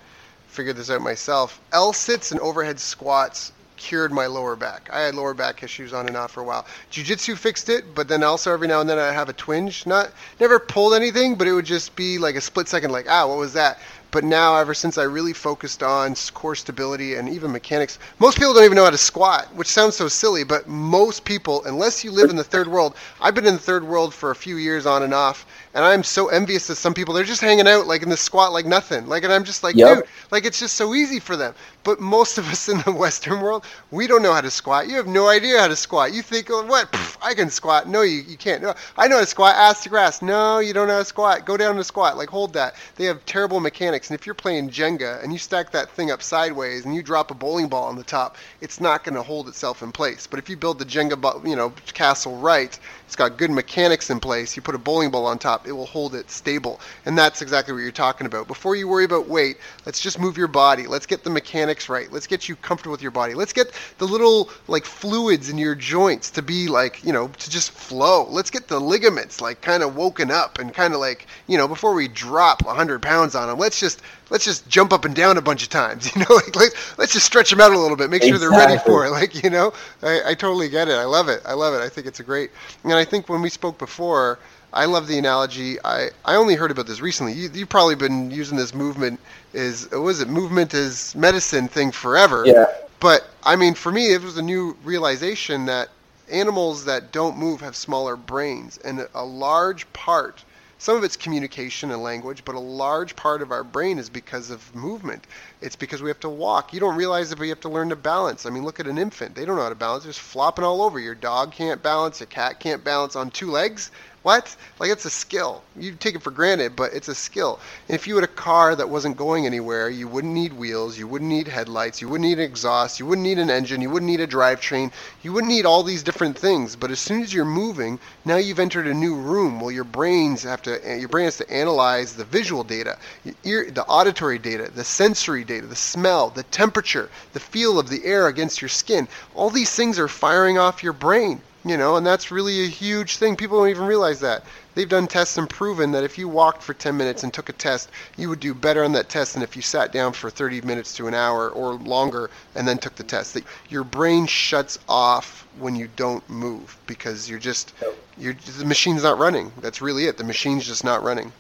[0.48, 1.60] figured this out myself.
[1.72, 4.90] L sits and overhead squats cured my lower back.
[4.92, 6.66] I had lower back issues on and off for a while.
[6.90, 9.86] Jiu-jitsu fixed it, but then also every now and then I have a twinge.
[9.86, 13.26] Not never pulled anything, but it would just be like a split second, like ah,
[13.26, 13.78] what was that?
[14.12, 18.52] But now, ever since I really focused on core stability and even mechanics, most people
[18.52, 22.10] don't even know how to squat, which sounds so silly, but most people, unless you
[22.10, 24.84] live in the third world, I've been in the third world for a few years
[24.84, 27.14] on and off, and I'm so envious of some people.
[27.14, 29.06] They're just hanging out like in the squat like nothing.
[29.06, 29.98] Like, and I'm just like, yep.
[29.98, 31.54] dude, like it's just so easy for them.
[31.82, 34.88] But most of us in the Western world, we don't know how to squat.
[34.88, 36.12] You have no idea how to squat.
[36.12, 36.92] You think, oh, what?
[36.92, 37.88] Pff, I can squat.
[37.88, 38.62] No, you, you can't.
[38.62, 39.54] No, I know how to squat.
[39.56, 40.20] Ass to grass.
[40.20, 41.46] No, you don't know how to squat.
[41.46, 42.18] Go down to squat.
[42.18, 42.74] Like, hold that.
[42.96, 44.10] They have terrible mechanics.
[44.10, 47.30] And if you're playing Jenga and you stack that thing up sideways and you drop
[47.30, 50.26] a bowling ball on the top, it's not going to hold itself in place.
[50.26, 54.20] But if you build the Jenga, you know, castle right, it's got good mechanics in
[54.20, 54.54] place.
[54.54, 56.78] You put a bowling ball on top, it will hold it stable.
[57.06, 58.46] And that's exactly what you're talking about.
[58.46, 59.56] Before you worry about weight,
[59.86, 60.86] let's just move your body.
[60.86, 62.10] Let's get the mechanics right.
[62.10, 63.34] Let's get you comfortable with your body.
[63.34, 67.50] Let's get the little like fluids in your joints to be like, you know, to
[67.50, 68.26] just flow.
[68.28, 71.68] Let's get the ligaments like kind of woken up and kind of like, you know,
[71.68, 75.36] before we drop 100 pounds on them, let's just let's just jump up and down
[75.36, 76.10] a bunch of times.
[76.20, 78.56] You know, like, like let's just stretch them out a little bit, make sure exactly.
[78.56, 79.10] they're ready for it.
[79.20, 80.94] Like, you know, I, I totally get it.
[80.94, 81.42] I love it.
[81.44, 81.84] I love it.
[81.84, 82.50] I think it's a great.
[82.84, 84.38] And I think when we spoke before,
[84.72, 85.78] I love the analogy.
[85.84, 87.32] I, I only heard about this recently.
[87.32, 89.18] You, you've probably been using this movement
[89.52, 92.44] is was it movement is medicine thing forever.
[92.46, 92.66] Yeah.
[93.00, 95.88] But I mean, for me, it was a new realization that
[96.30, 100.44] animals that don't move have smaller brains, and a large part
[100.80, 104.48] some of it's communication and language, but a large part of our brain is because
[104.48, 105.26] of movement.
[105.60, 106.72] It's because we have to walk.
[106.72, 108.46] You don't realize it, but you have to learn to balance.
[108.46, 109.34] I mean, look at an infant.
[109.34, 110.04] They don't know how to balance.
[110.04, 110.98] They're just flopping all over.
[110.98, 112.22] Your dog can't balance.
[112.22, 113.90] A cat can't balance on two legs.
[114.22, 114.54] What?
[114.78, 115.62] Like it's a skill.
[115.78, 117.58] You take it for granted, but it's a skill.
[117.88, 121.08] And if you had a car that wasn't going anywhere, you wouldn't need wheels, you
[121.08, 124.10] wouldn't need headlights, you wouldn't need an exhaust, you wouldn't need an engine, you wouldn't
[124.10, 124.92] need a drivetrain,
[125.22, 126.76] you wouldn't need all these different things.
[126.76, 129.58] But as soon as you're moving, now you've entered a new room.
[129.58, 132.98] Well, your brains have to, eh, your brain has to analyze the visual data,
[133.44, 138.04] ear, the auditory data, the sensory data, the smell, the temperature, the feel of the
[138.04, 139.08] air against your skin.
[139.34, 141.40] All these things are firing off your brain.
[141.62, 143.36] You know, and that's really a huge thing.
[143.36, 144.44] People don't even realize that.
[144.74, 147.52] They've done tests and proven that if you walked for 10 minutes and took a
[147.52, 150.62] test, you would do better on that test than if you sat down for 30
[150.62, 153.34] minutes to an hour or longer and then took the test.
[153.34, 157.74] That your brain shuts off when you don't move because you're just
[158.16, 159.52] you're the machine's not running.
[159.60, 160.16] That's really it.
[160.16, 161.30] The machine's just not running.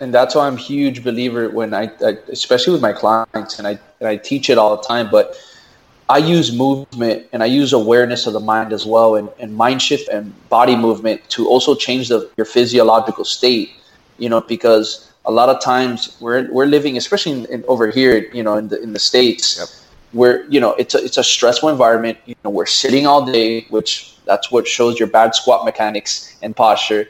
[0.00, 3.68] And that's why I'm a huge believer when I, I especially with my clients and
[3.68, 5.36] I and I teach it all the time, but
[6.08, 9.80] I use movement and I use awareness of the mind as well and, and mind
[9.80, 13.72] shift and body movement to also change the, your physiological state,
[14.18, 18.28] you know, because a lot of times we're, we're living, especially in, in over here,
[18.32, 19.68] you know, in the, in the States, yep.
[20.12, 22.18] where, you know, it's a, it's a stressful environment.
[22.26, 26.54] You know, we're sitting all day, which that's what shows your bad squat mechanics and
[26.54, 27.08] posture,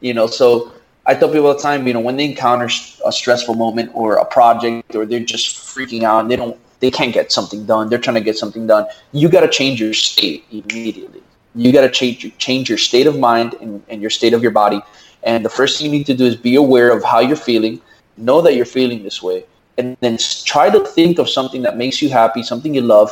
[0.00, 0.72] you know, so
[1.04, 2.68] I tell people all the time, you know, when they encounter
[3.04, 6.90] a stressful moment or a project or they're just freaking out and they don't they
[6.90, 7.88] can't get something done.
[7.88, 8.86] They're trying to get something done.
[9.12, 11.22] You got to change your state immediately.
[11.54, 14.50] You got to change change your state of mind and, and your state of your
[14.50, 14.82] body.
[15.22, 17.80] And the first thing you need to do is be aware of how you're feeling.
[18.16, 19.44] Know that you're feeling this way,
[19.78, 23.10] and then try to think of something that makes you happy, something you love.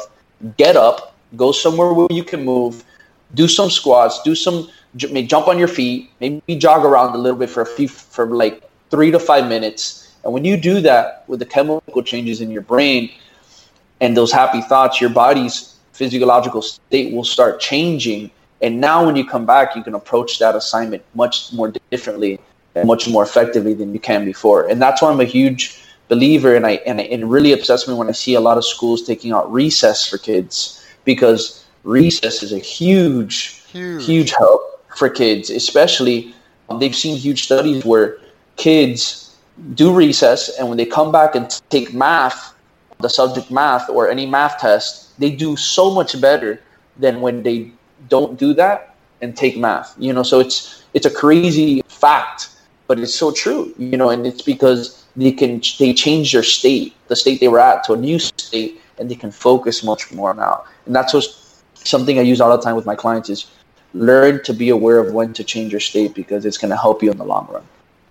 [0.57, 2.85] Get up, go somewhere where you can move,
[3.35, 7.49] do some squats, do some jump on your feet, maybe jog around a little bit
[7.49, 10.13] for a few for like three to five minutes.
[10.25, 13.11] And when you do that with the chemical changes in your brain,
[14.01, 18.31] and those happy thoughts, your body's physiological state will start changing.
[18.63, 22.41] And now, when you come back, you can approach that assignment much more differently
[22.75, 24.69] and much more effectively than you can before.
[24.69, 28.09] And that's why I'm a huge believer, and I and it really upsets me when
[28.09, 32.59] I see a lot of schools taking out recess for kids because recess is a
[32.59, 35.51] huge, huge, huge help for kids.
[35.51, 36.35] Especially,
[36.69, 38.19] um, they've seen huge studies where
[38.57, 39.37] kids
[39.75, 42.55] do recess, and when they come back and take math,
[43.03, 46.61] the subject math or any math test, they do so much better
[46.99, 47.73] than when they
[48.09, 48.87] don't do that.
[49.23, 49.95] and take math.
[49.99, 52.49] You know, so it's it's a crazy fact,
[52.87, 53.75] but it's so true.
[53.79, 57.61] You know, and it's because they can they change their state, the state they were
[57.61, 60.65] at, to a new state, and they can focus much more now.
[60.87, 61.25] And that's what
[61.75, 63.51] something I use all the time with my clients is
[63.93, 67.03] learn to be aware of when to change your state because it's going to help
[67.03, 67.65] you in the long run.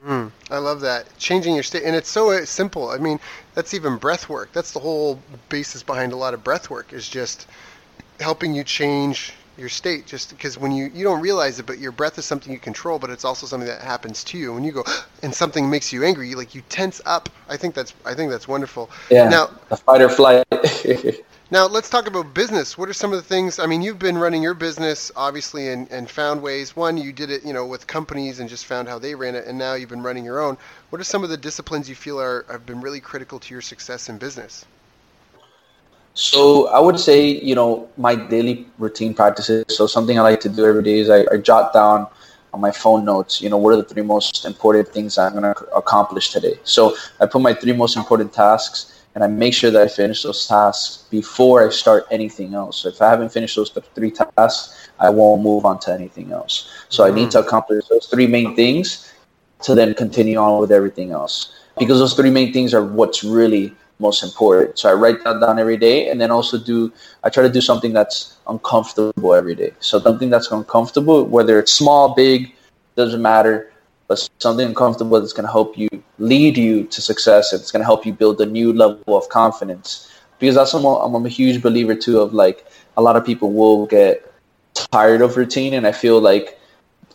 [0.06, 2.90] Mm, I love that changing your state, and it's so uh, simple.
[2.90, 3.20] I mean,
[3.54, 4.52] that's even breath work.
[4.54, 5.20] That's the whole
[5.50, 7.48] basis behind a lot of breath work is just
[8.20, 11.92] helping you change your state just because when you you don't realize it but your
[11.92, 14.54] breath is something you control but it's also something that happens to you.
[14.54, 14.84] When you go
[15.24, 17.30] and something makes you angry you, like you tense up.
[17.48, 18.90] I think that's i think that's wonderful.
[19.10, 20.46] Yeah now a fight or flight.
[21.52, 22.78] Now let's talk about business.
[22.78, 25.92] What are some of the things i mean you've been running your business obviously and,
[25.92, 26.76] and found ways.
[26.76, 29.46] One you did it you know with companies and just found how they ran it
[29.48, 30.58] and now you've been running your own.
[30.90, 33.62] What are some of the disciplines you feel are have been really critical to your
[33.62, 34.66] success in business
[36.20, 39.64] so I would say, you know, my daily routine practices.
[39.70, 42.08] So something I like to do every day is I, I jot down
[42.54, 45.44] on my phone notes, you know, what are the three most important things I'm going
[45.44, 46.60] to accomplish today.
[46.66, 50.24] So I put my three most important tasks and I make sure that I finish
[50.24, 52.82] those tasks before I start anything else.
[52.82, 56.70] So if I haven't finished those three tasks, I won't move on to anything else.
[56.90, 57.14] So mm-hmm.
[57.14, 57.46] I need to mm.
[57.46, 59.10] accomplish those three main things
[59.62, 61.54] to then continue on with everything else.
[61.78, 64.80] Because those three main things are what's really most important.
[64.80, 66.92] So I write that down every day, and then also do
[67.24, 69.74] I try to do something that's uncomfortable every day.
[69.80, 72.54] So something that's uncomfortable, whether it's small, big,
[72.96, 73.72] doesn't matter,
[74.08, 77.54] but something uncomfortable that's going to help you lead you to success.
[77.54, 80.12] It's going to help you build a new level of confidence.
[80.40, 82.66] Because that's what I'm I'm a huge believer too of like
[82.98, 84.26] a lot of people will get
[84.74, 86.59] tired of routine, and I feel like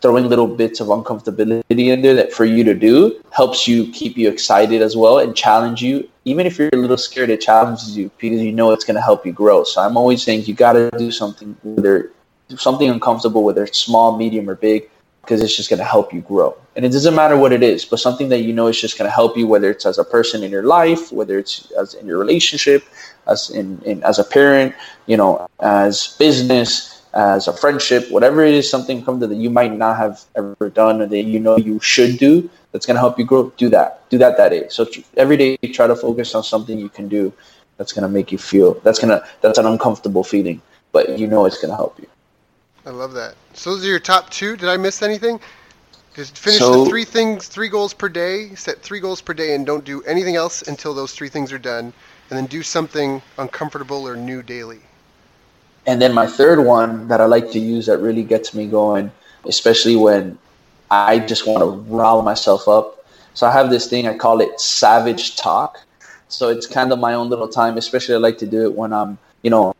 [0.01, 4.17] throwing little bits of uncomfortability in there that for you to do helps you keep
[4.17, 6.07] you excited as well and challenge you.
[6.25, 9.01] Even if you're a little scared, it challenges you because you know it's going to
[9.01, 9.63] help you grow.
[9.63, 12.11] So I'm always saying you got to do something, whether
[12.57, 14.89] something uncomfortable, whether it's small, medium, or big,
[15.21, 16.55] because it's just going to help you grow.
[16.75, 19.09] And it doesn't matter what it is, but something that you know is just going
[19.09, 22.05] to help you, whether it's as a person in your life, whether it's as in
[22.05, 22.83] your relationship,
[23.27, 24.75] as in, in as a parent,
[25.07, 29.73] you know, as business as a friendship, whatever it is, something come that you might
[29.73, 33.17] not have ever done or that you know you should do that's going to help
[33.17, 34.07] you grow, do that.
[34.09, 34.67] Do that that day.
[34.69, 34.85] So
[35.15, 37.31] every day, try to focus on something you can do
[37.77, 40.61] that's going to make you feel, that's going to, that's an uncomfortable feeling,
[40.91, 42.07] but you know it's going to help you.
[42.85, 43.35] I love that.
[43.53, 44.55] So those are your top two.
[44.57, 45.39] Did I miss anything?
[46.15, 49.55] Just finish so, the three things, three goals per day, set three goals per day,
[49.55, 51.91] and don't do anything else until those three things are done.
[52.29, 54.79] And then do something uncomfortable or new daily.
[55.87, 59.11] And then my third one that I like to use that really gets me going,
[59.45, 60.37] especially when
[60.89, 63.05] I just want to rile myself up.
[63.33, 65.79] So I have this thing, I call it savage talk.
[66.27, 68.93] So it's kind of my own little time, especially I like to do it when
[68.93, 69.75] I'm, you know,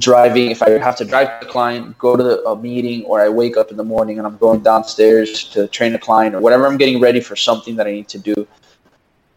[0.00, 0.50] driving.
[0.50, 3.56] If I have to drive a client, go to the, a meeting, or I wake
[3.56, 6.76] up in the morning and I'm going downstairs to train a client or whatever I'm
[6.76, 8.46] getting ready for something that I need to do,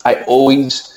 [0.06, 0.97] I always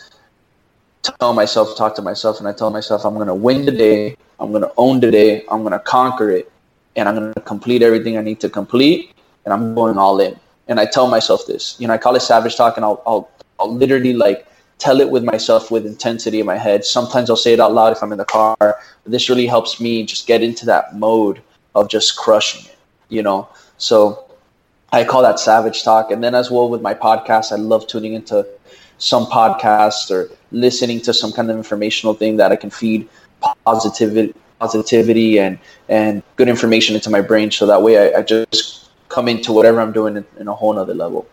[1.03, 4.17] tell myself, talk to myself, and I tell myself I'm going to win the day,
[4.39, 6.51] I'm going to own the day, I'm going to conquer it,
[6.97, 9.13] and I'm going to complete everything I need to complete,
[9.45, 10.39] and I'm going all in.
[10.69, 13.31] And I tell myself this, you know, I call it savage talk, and I'll, I'll,
[13.59, 14.47] I'll literally like
[14.81, 16.85] tell it with myself with intensity in my head.
[16.85, 18.57] Sometimes I'll say it out loud if I'm in the car.
[18.59, 21.43] But this really helps me just get into that mode
[21.75, 22.77] of just crushing it,
[23.09, 23.49] you know.
[23.77, 24.25] So
[24.93, 26.11] I call that savage talk.
[26.11, 28.47] And then as well with my podcast, I love tuning into
[29.01, 33.09] some podcast or listening to some kind of informational thing that I can feed
[33.65, 38.91] positivity, positivity and and good information into my brain, so that way I, I just
[39.09, 41.27] come into whatever I'm doing in, in a whole nother level.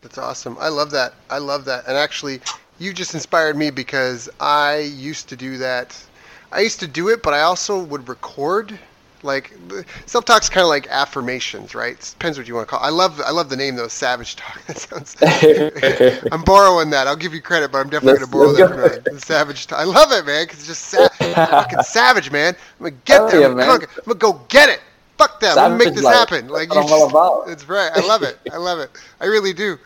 [0.00, 0.56] That's awesome.
[0.60, 1.14] I love that.
[1.28, 1.84] I love that.
[1.86, 2.40] And actually,
[2.78, 6.00] you just inspired me because I used to do that.
[6.52, 8.78] I used to do it, but I also would record
[9.22, 9.52] like
[10.06, 11.94] self talk's kind of like affirmations, right?
[11.94, 12.82] It depends what you want to call.
[12.82, 12.86] It.
[12.86, 14.60] I love I love the name though, Savage Talk.
[14.66, 15.16] That sounds.
[16.32, 17.06] I'm borrowing that.
[17.06, 19.78] I'll give you credit, but I'm definitely gonna borrow that from Savage Talk.
[19.78, 22.54] I love it, man, because it's just sa- fucking savage, man.
[22.80, 23.50] I'm gonna get there.
[23.50, 24.80] I'm, I'm, gonna go get it.
[25.18, 25.56] Fuck that.
[25.56, 26.14] Let me make this life.
[26.14, 26.48] happen.
[26.48, 27.14] Like you just,
[27.48, 27.90] it's right.
[27.94, 28.38] I love it.
[28.52, 28.90] I love it.
[29.20, 29.78] I really do.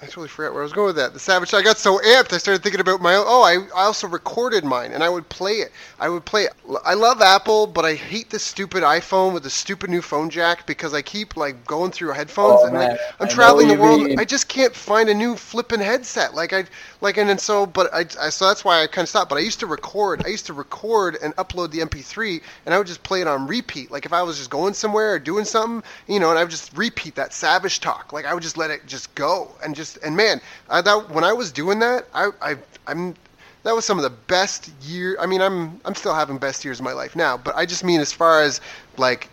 [0.00, 1.12] I totally forgot where I was going with that.
[1.12, 1.52] The Savage.
[1.54, 2.32] I got so amped.
[2.32, 3.24] I started thinking about my own.
[3.26, 5.72] Oh, I, I also recorded mine, and I would play it.
[5.98, 6.52] I would play it.
[6.84, 10.66] I love Apple, but I hate the stupid iPhone with the stupid new phone jack
[10.66, 14.02] because I keep like going through headphones, oh, and like, I'm I traveling the world.
[14.02, 14.20] Mean.
[14.20, 16.32] I just can't find a new flipping headset.
[16.32, 16.64] Like I
[17.00, 19.28] like, and, and so, but I, I so that's why I kind of stopped.
[19.28, 20.24] But I used to record.
[20.24, 23.46] I used to record and upload the MP3, and I would just play it on
[23.46, 23.90] repeat.
[23.90, 26.50] Like if I was just going somewhere or doing something, you know, and I would
[26.50, 28.12] just repeat that Savage talk.
[28.12, 31.22] Like I would just let it just go and just and man, I thought when
[31.22, 32.56] I was doing that, I, I
[32.88, 33.14] I'm
[33.62, 35.16] that was some of the best year.
[35.20, 37.84] I mean, I'm I'm still having best years of my life now, but I just
[37.84, 38.60] mean as far as
[38.96, 39.28] like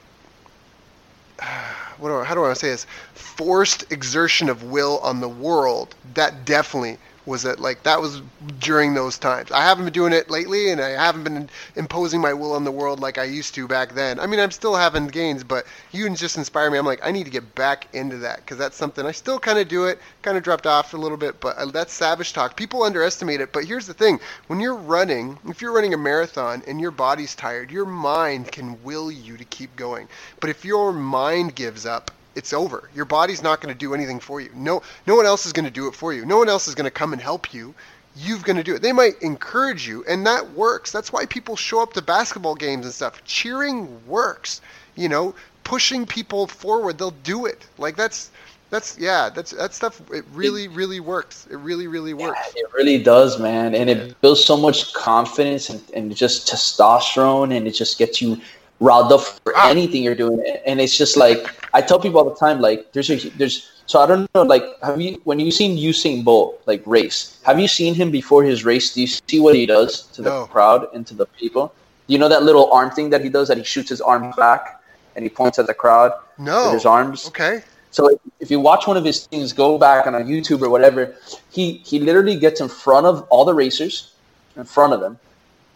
[1.97, 2.85] what do I, how do I say this?
[3.15, 5.95] Forced exertion of will on the world.
[6.13, 8.21] That definitely was that like that was
[8.59, 9.51] during those times.
[9.51, 12.71] I haven't been doing it lately, and I haven't been imposing my will on the
[12.71, 14.19] world like I used to back then.
[14.19, 16.77] I mean, I'm still having gains, but you just inspire me.
[16.77, 19.59] I'm like, I need to get back into that because that's something I still kind
[19.59, 19.99] of do it.
[20.21, 22.55] Kind of dropped off a little bit, but uh, that's savage talk.
[22.55, 26.63] People underestimate it, but here's the thing: when you're running, if you're running a marathon
[26.67, 30.07] and your body's tired, your mind can will you to keep going.
[30.39, 32.89] But if your mind gives up, it's over.
[32.93, 34.49] Your body's not going to do anything for you.
[34.53, 36.25] No, no one else is going to do it for you.
[36.25, 37.73] No one else is going to come and help you.
[38.17, 38.81] You've going to do it.
[38.81, 40.91] They might encourage you, and that works.
[40.91, 43.21] That's why people show up to basketball games and stuff.
[43.25, 44.61] Cheering works.
[44.95, 47.67] You know, pushing people forward, they'll do it.
[47.77, 48.31] Like that's
[48.69, 50.01] that's yeah, that's that stuff.
[50.11, 51.47] It really, really works.
[51.51, 52.39] It really, really works.
[52.55, 57.55] Yeah, it really does, man, and it builds so much confidence and, and just testosterone,
[57.55, 58.39] and it just gets you
[58.81, 59.69] up for ah.
[59.69, 60.43] anything you're doing.
[60.65, 63.99] And it's just like I tell people all the time, like there's a, there's so
[63.99, 67.39] I don't know, like have you when you seen Usain Bolt like race?
[67.43, 68.93] Have you seen him before his race?
[68.93, 70.45] Do you see what he does to the no.
[70.47, 71.73] crowd and to the people?
[72.07, 74.31] Do you know that little arm thing that he does that he shoots his arm
[74.37, 74.81] back
[75.15, 76.65] and he points at the crowd no.
[76.65, 77.27] with his arms?
[77.27, 77.63] Okay.
[77.91, 78.09] So
[78.41, 81.15] if you watch one of his things, go back on a YouTube or whatever,
[81.49, 84.11] he he literally gets in front of all the racers,
[84.57, 85.17] in front of them,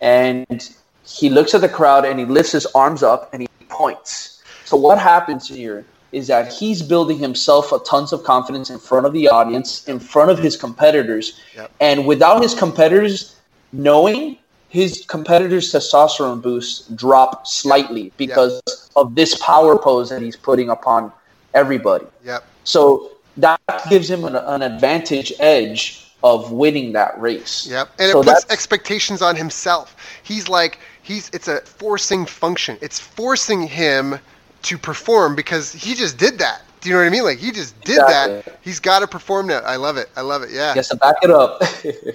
[0.01, 0.69] and
[1.09, 4.41] he looks at the crowd and he lifts his arms up and he points.
[4.65, 9.05] So what happens here is that he's building himself a tons of confidence in front
[9.05, 11.71] of the audience, in front of his competitors, yep.
[11.79, 13.35] and without his competitors
[13.71, 14.37] knowing,
[14.69, 18.75] his competitors' testosterone boost drop slightly because yep.
[18.95, 21.11] of this power pose that he's putting upon
[21.53, 22.05] everybody.
[22.23, 22.43] Yep.
[22.63, 27.67] So that gives him an, an advantage edge of winning that race.
[27.69, 27.89] Yep.
[27.99, 29.95] And so it puts expectations on himself.
[30.23, 30.79] He's like
[31.09, 32.77] he's it's a forcing function.
[32.81, 34.19] It's forcing him
[34.61, 36.61] to perform because he just did that.
[36.81, 37.23] Do you know what I mean?
[37.23, 38.41] Like he just did exactly.
[38.41, 38.59] that.
[38.61, 39.59] He's got to perform now.
[39.59, 40.09] I love it.
[40.15, 40.51] I love it.
[40.51, 40.73] Yeah.
[40.75, 41.61] Yes, to back it up.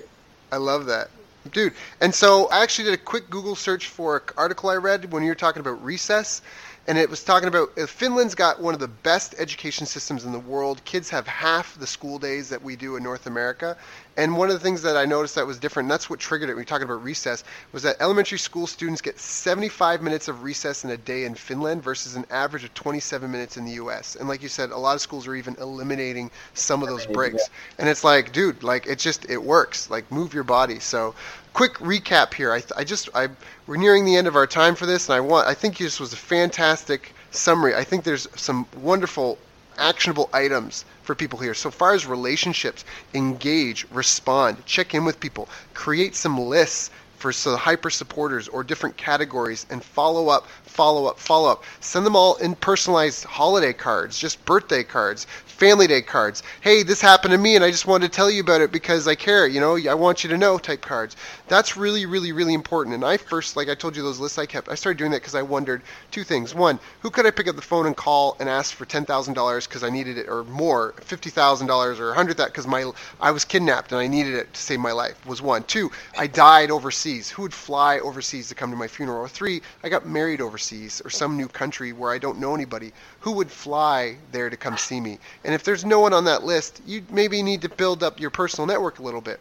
[0.52, 1.10] I love that.
[1.52, 5.12] Dude, and so I actually did a quick Google search for an article I read
[5.12, 6.40] when you were talking about recess,
[6.86, 10.38] and it was talking about Finland's got one of the best education systems in the
[10.38, 10.82] world.
[10.86, 13.76] Kids have half the school days that we do in North America.
[14.16, 16.48] And one of the things that I noticed that was different, and that's what triggered
[16.48, 17.42] it when we talking about recess,
[17.72, 21.82] was that elementary school students get 75 minutes of recess in a day in Finland
[21.82, 24.14] versus an average of 27 minutes in the U.S.
[24.14, 27.50] And like you said, a lot of schools are even eliminating some of those breaks.
[27.78, 29.90] And it's like, dude, like it just it works.
[29.90, 30.78] Like move your body.
[30.78, 31.14] So
[31.52, 32.52] quick recap here.
[32.52, 33.28] I, I just I
[33.66, 35.98] we're nearing the end of our time for this, and I want I think this
[35.98, 37.74] was a fantastic summary.
[37.74, 39.38] I think there's some wonderful
[39.76, 41.54] actionable items for people here.
[41.54, 42.84] So far as relationships,
[43.14, 46.90] engage, respond, check in with people, create some lists
[47.24, 51.64] for so uh, hyper supporters or different categories and follow up, follow up, follow up.
[51.80, 56.42] Send them all in personalized holiday cards, just birthday cards, family day cards.
[56.60, 59.08] Hey, this happened to me and I just wanted to tell you about it because
[59.08, 61.16] I care, you know, I want you to know type cards.
[61.48, 62.94] That's really, really, really important.
[62.94, 65.20] And I first, like I told you, those lists I kept, I started doing that
[65.20, 66.54] because I wondered two things.
[66.54, 69.84] One, who could I pick up the phone and call and ask for $10,000 because
[69.84, 72.90] I needed it or more, $50,000 or a 100 that because my
[73.20, 75.62] I was kidnapped and I needed it to save my life was one.
[75.64, 77.30] Two, I died overseas.
[77.30, 79.22] Who would fly overseas to come to my funeral?
[79.22, 82.92] Or three, I got married overseas or some new country where I don't know anybody.
[83.20, 85.18] Who would fly there to come see me?
[85.44, 88.30] And if there's no one on that list, you maybe need to build up your
[88.30, 89.40] personal network a little bit.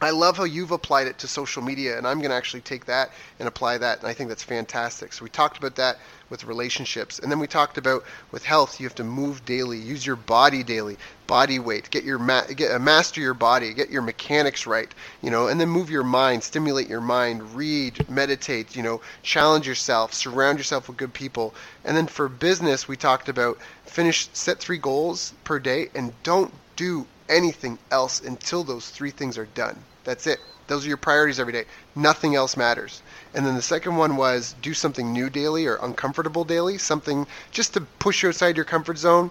[0.00, 2.84] I love how you've applied it to social media, and I'm going to actually take
[2.84, 5.12] that and apply that, and I think that's fantastic.
[5.12, 5.98] So we talked about that
[6.30, 8.78] with relationships, and then we talked about with health.
[8.78, 12.70] You have to move daily, use your body daily, body weight, get your ma- get
[12.70, 14.88] uh, master your body, get your mechanics right,
[15.20, 19.66] you know, and then move your mind, stimulate your mind, read, meditate, you know, challenge
[19.66, 24.60] yourself, surround yourself with good people, and then for business, we talked about finish set
[24.60, 29.78] three goals per day, and don't do anything else until those three things are done.
[30.04, 30.40] That's it.
[30.68, 31.64] Those are your priorities every day.
[31.94, 33.02] Nothing else matters.
[33.34, 37.74] And then the second one was do something new daily or uncomfortable daily, something just
[37.74, 39.30] to push you outside your comfort zone.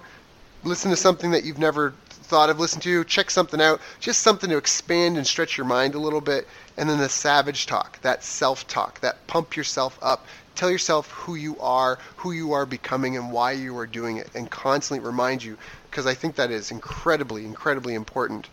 [0.63, 4.49] Listen to something that you've never thought of listening to, check something out, just something
[4.49, 6.47] to expand and stretch your mind a little bit.
[6.75, 10.25] And then the savage talk, that self talk, that pump yourself up.
[10.55, 14.29] Tell yourself who you are, who you are becoming, and why you are doing it,
[14.33, 15.57] and constantly remind you,
[15.97, 18.49] because I think that is incredibly, incredibly important.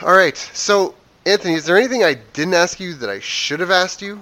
[0.00, 0.34] All right.
[0.34, 0.94] So,
[1.26, 4.18] Anthony, is there anything I didn't ask you that I should have asked you?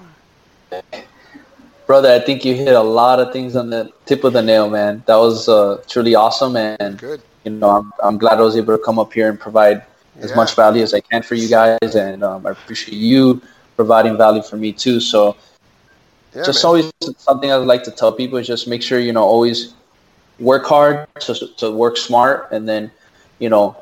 [1.87, 4.69] Brother, I think you hit a lot of things on the tip of the nail,
[4.69, 5.05] man.
[5.07, 7.23] That was uh, truly awesome, and good.
[7.45, 9.85] You know, I'm, I'm glad I was able to come up here and provide
[10.23, 13.41] as much value as I can for you guys, and um, I appreciate you
[13.77, 14.99] providing value for me too.
[14.99, 15.37] So,
[16.35, 16.69] Yeah, just man.
[16.69, 19.73] always something I would like to tell people is just make sure you know always
[20.39, 22.91] work hard to to work smart, and then
[23.39, 23.77] you know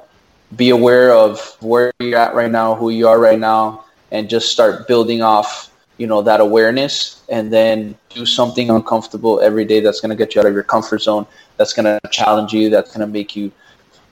[0.56, 4.50] be aware of where you're at right now, who you are right now, and just
[4.50, 10.00] start building off you know that awareness and then do something uncomfortable every day that's
[10.00, 11.26] going to get you out of your comfort zone
[11.58, 13.52] that's going to challenge you that's going to make you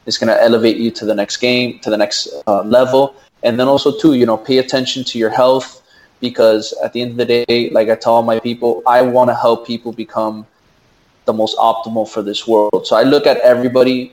[0.07, 3.14] it's going to elevate you to the next game to the next uh, level.
[3.43, 5.82] And then also too you know pay attention to your health
[6.20, 9.34] because at the end of the day like i tell my people i want to
[9.34, 10.47] help people become
[11.24, 14.12] the most optimal for this world so i look at everybody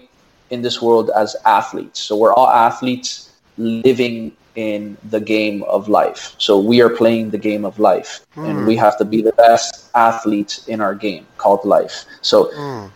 [0.50, 6.36] in this world as athletes so we're all athletes living in the game of life.
[6.40, 8.50] So we are playing the game of life, mm.
[8.50, 8.82] and we hmm.
[8.82, 12.06] have to be the best athletes in our game called life.
[12.22, 12.90] So mm.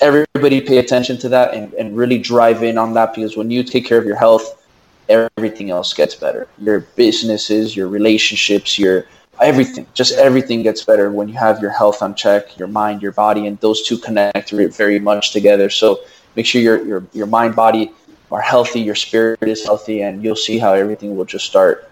[0.00, 3.62] everybody pay attention to that and, and really drive in on that because when you
[3.62, 4.66] take care of your health,
[5.10, 6.48] everything else gets better.
[6.58, 9.06] Your businesses, your relationships, your
[9.40, 13.12] everything, just everything gets better when you have your health on check, your mind, your
[13.12, 15.70] body, and those two connect very much together.
[15.70, 16.00] So
[16.36, 17.92] make sure your your your mind, body
[18.30, 21.90] are healthy, your spirit is healthy, and you'll see how everything will just start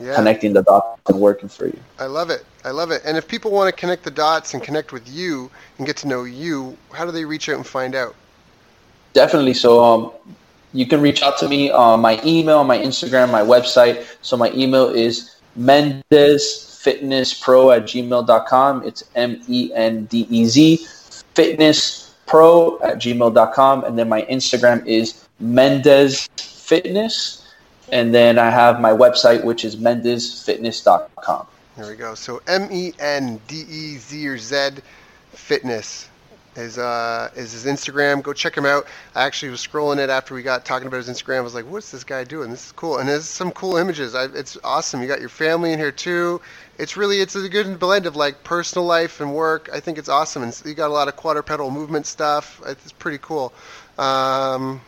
[0.00, 0.14] yeah.
[0.14, 1.78] connecting the dots and working for you.
[1.98, 2.44] I love it.
[2.64, 3.02] I love it.
[3.04, 6.08] And if people want to connect the dots and connect with you and get to
[6.08, 8.14] know you, how do they reach out and find out?
[9.12, 9.54] Definitely.
[9.54, 10.12] So um,
[10.72, 14.06] you can reach out to me on my email, my Instagram, my website.
[14.22, 15.40] So my email is
[16.84, 18.86] mendezfitnesspro at gmail.com.
[18.86, 20.86] It's M E N D E Z
[21.34, 23.84] fitness pro at gmail.com.
[23.84, 27.46] And then my Instagram is Mendez Fitness.
[27.92, 31.46] And then I have my website, which is mendezfitness.com.
[31.76, 32.14] There we go.
[32.14, 34.70] So M E N D E Z or Z
[35.32, 36.08] Fitness
[36.56, 38.22] is uh, is his Instagram.
[38.22, 38.86] Go check him out.
[39.14, 41.38] I actually was scrolling it after we got talking about his Instagram.
[41.38, 42.50] I was like, what's this guy doing?
[42.50, 42.98] This is cool.
[42.98, 44.14] And there's some cool images.
[44.14, 45.00] I, it's awesome.
[45.00, 46.40] You got your family in here too.
[46.80, 49.68] It's really it's a good blend of like personal life and work.
[49.72, 50.42] I think it's awesome.
[50.42, 52.60] And you got a lot of quadrupedal movement stuff.
[52.66, 53.52] It's pretty cool.
[53.98, 54.80] Um,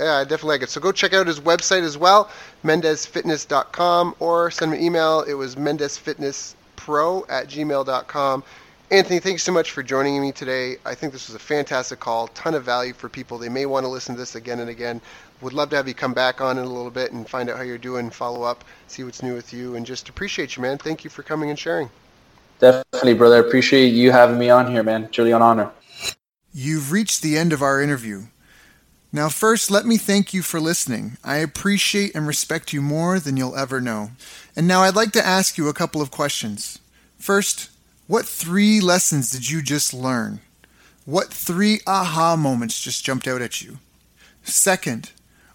[0.00, 0.70] yeah, I definitely like it.
[0.70, 2.30] So go check out his website as well,
[2.64, 5.20] mendezfitness.com, or send me an email.
[5.20, 8.44] It was mendezfitnesspro at gmail.com.
[8.90, 10.76] Anthony, thanks so much for joining me today.
[10.84, 13.38] I think this was a fantastic call, ton of value for people.
[13.38, 15.00] They may want to listen to this again and again.
[15.40, 17.56] Would love to have you come back on in a little bit and find out
[17.56, 20.78] how you're doing, follow up, see what's new with you, and just appreciate you, man.
[20.78, 21.90] Thank you for coming and sharing.
[22.60, 23.40] Definitely, brother.
[23.40, 25.08] Appreciate you having me on here, man.
[25.10, 25.70] Truly an honor.
[26.52, 28.24] You've reached the end of our interview.
[29.12, 31.18] Now, first, let me thank you for listening.
[31.22, 34.10] I appreciate and respect you more than you'll ever know.
[34.56, 36.78] And now I'd like to ask you a couple of questions.
[37.18, 37.70] First,
[38.06, 40.40] what three lessons did you just learn?
[41.04, 43.78] What three aha moments just jumped out at you?
[44.42, 45.12] Second,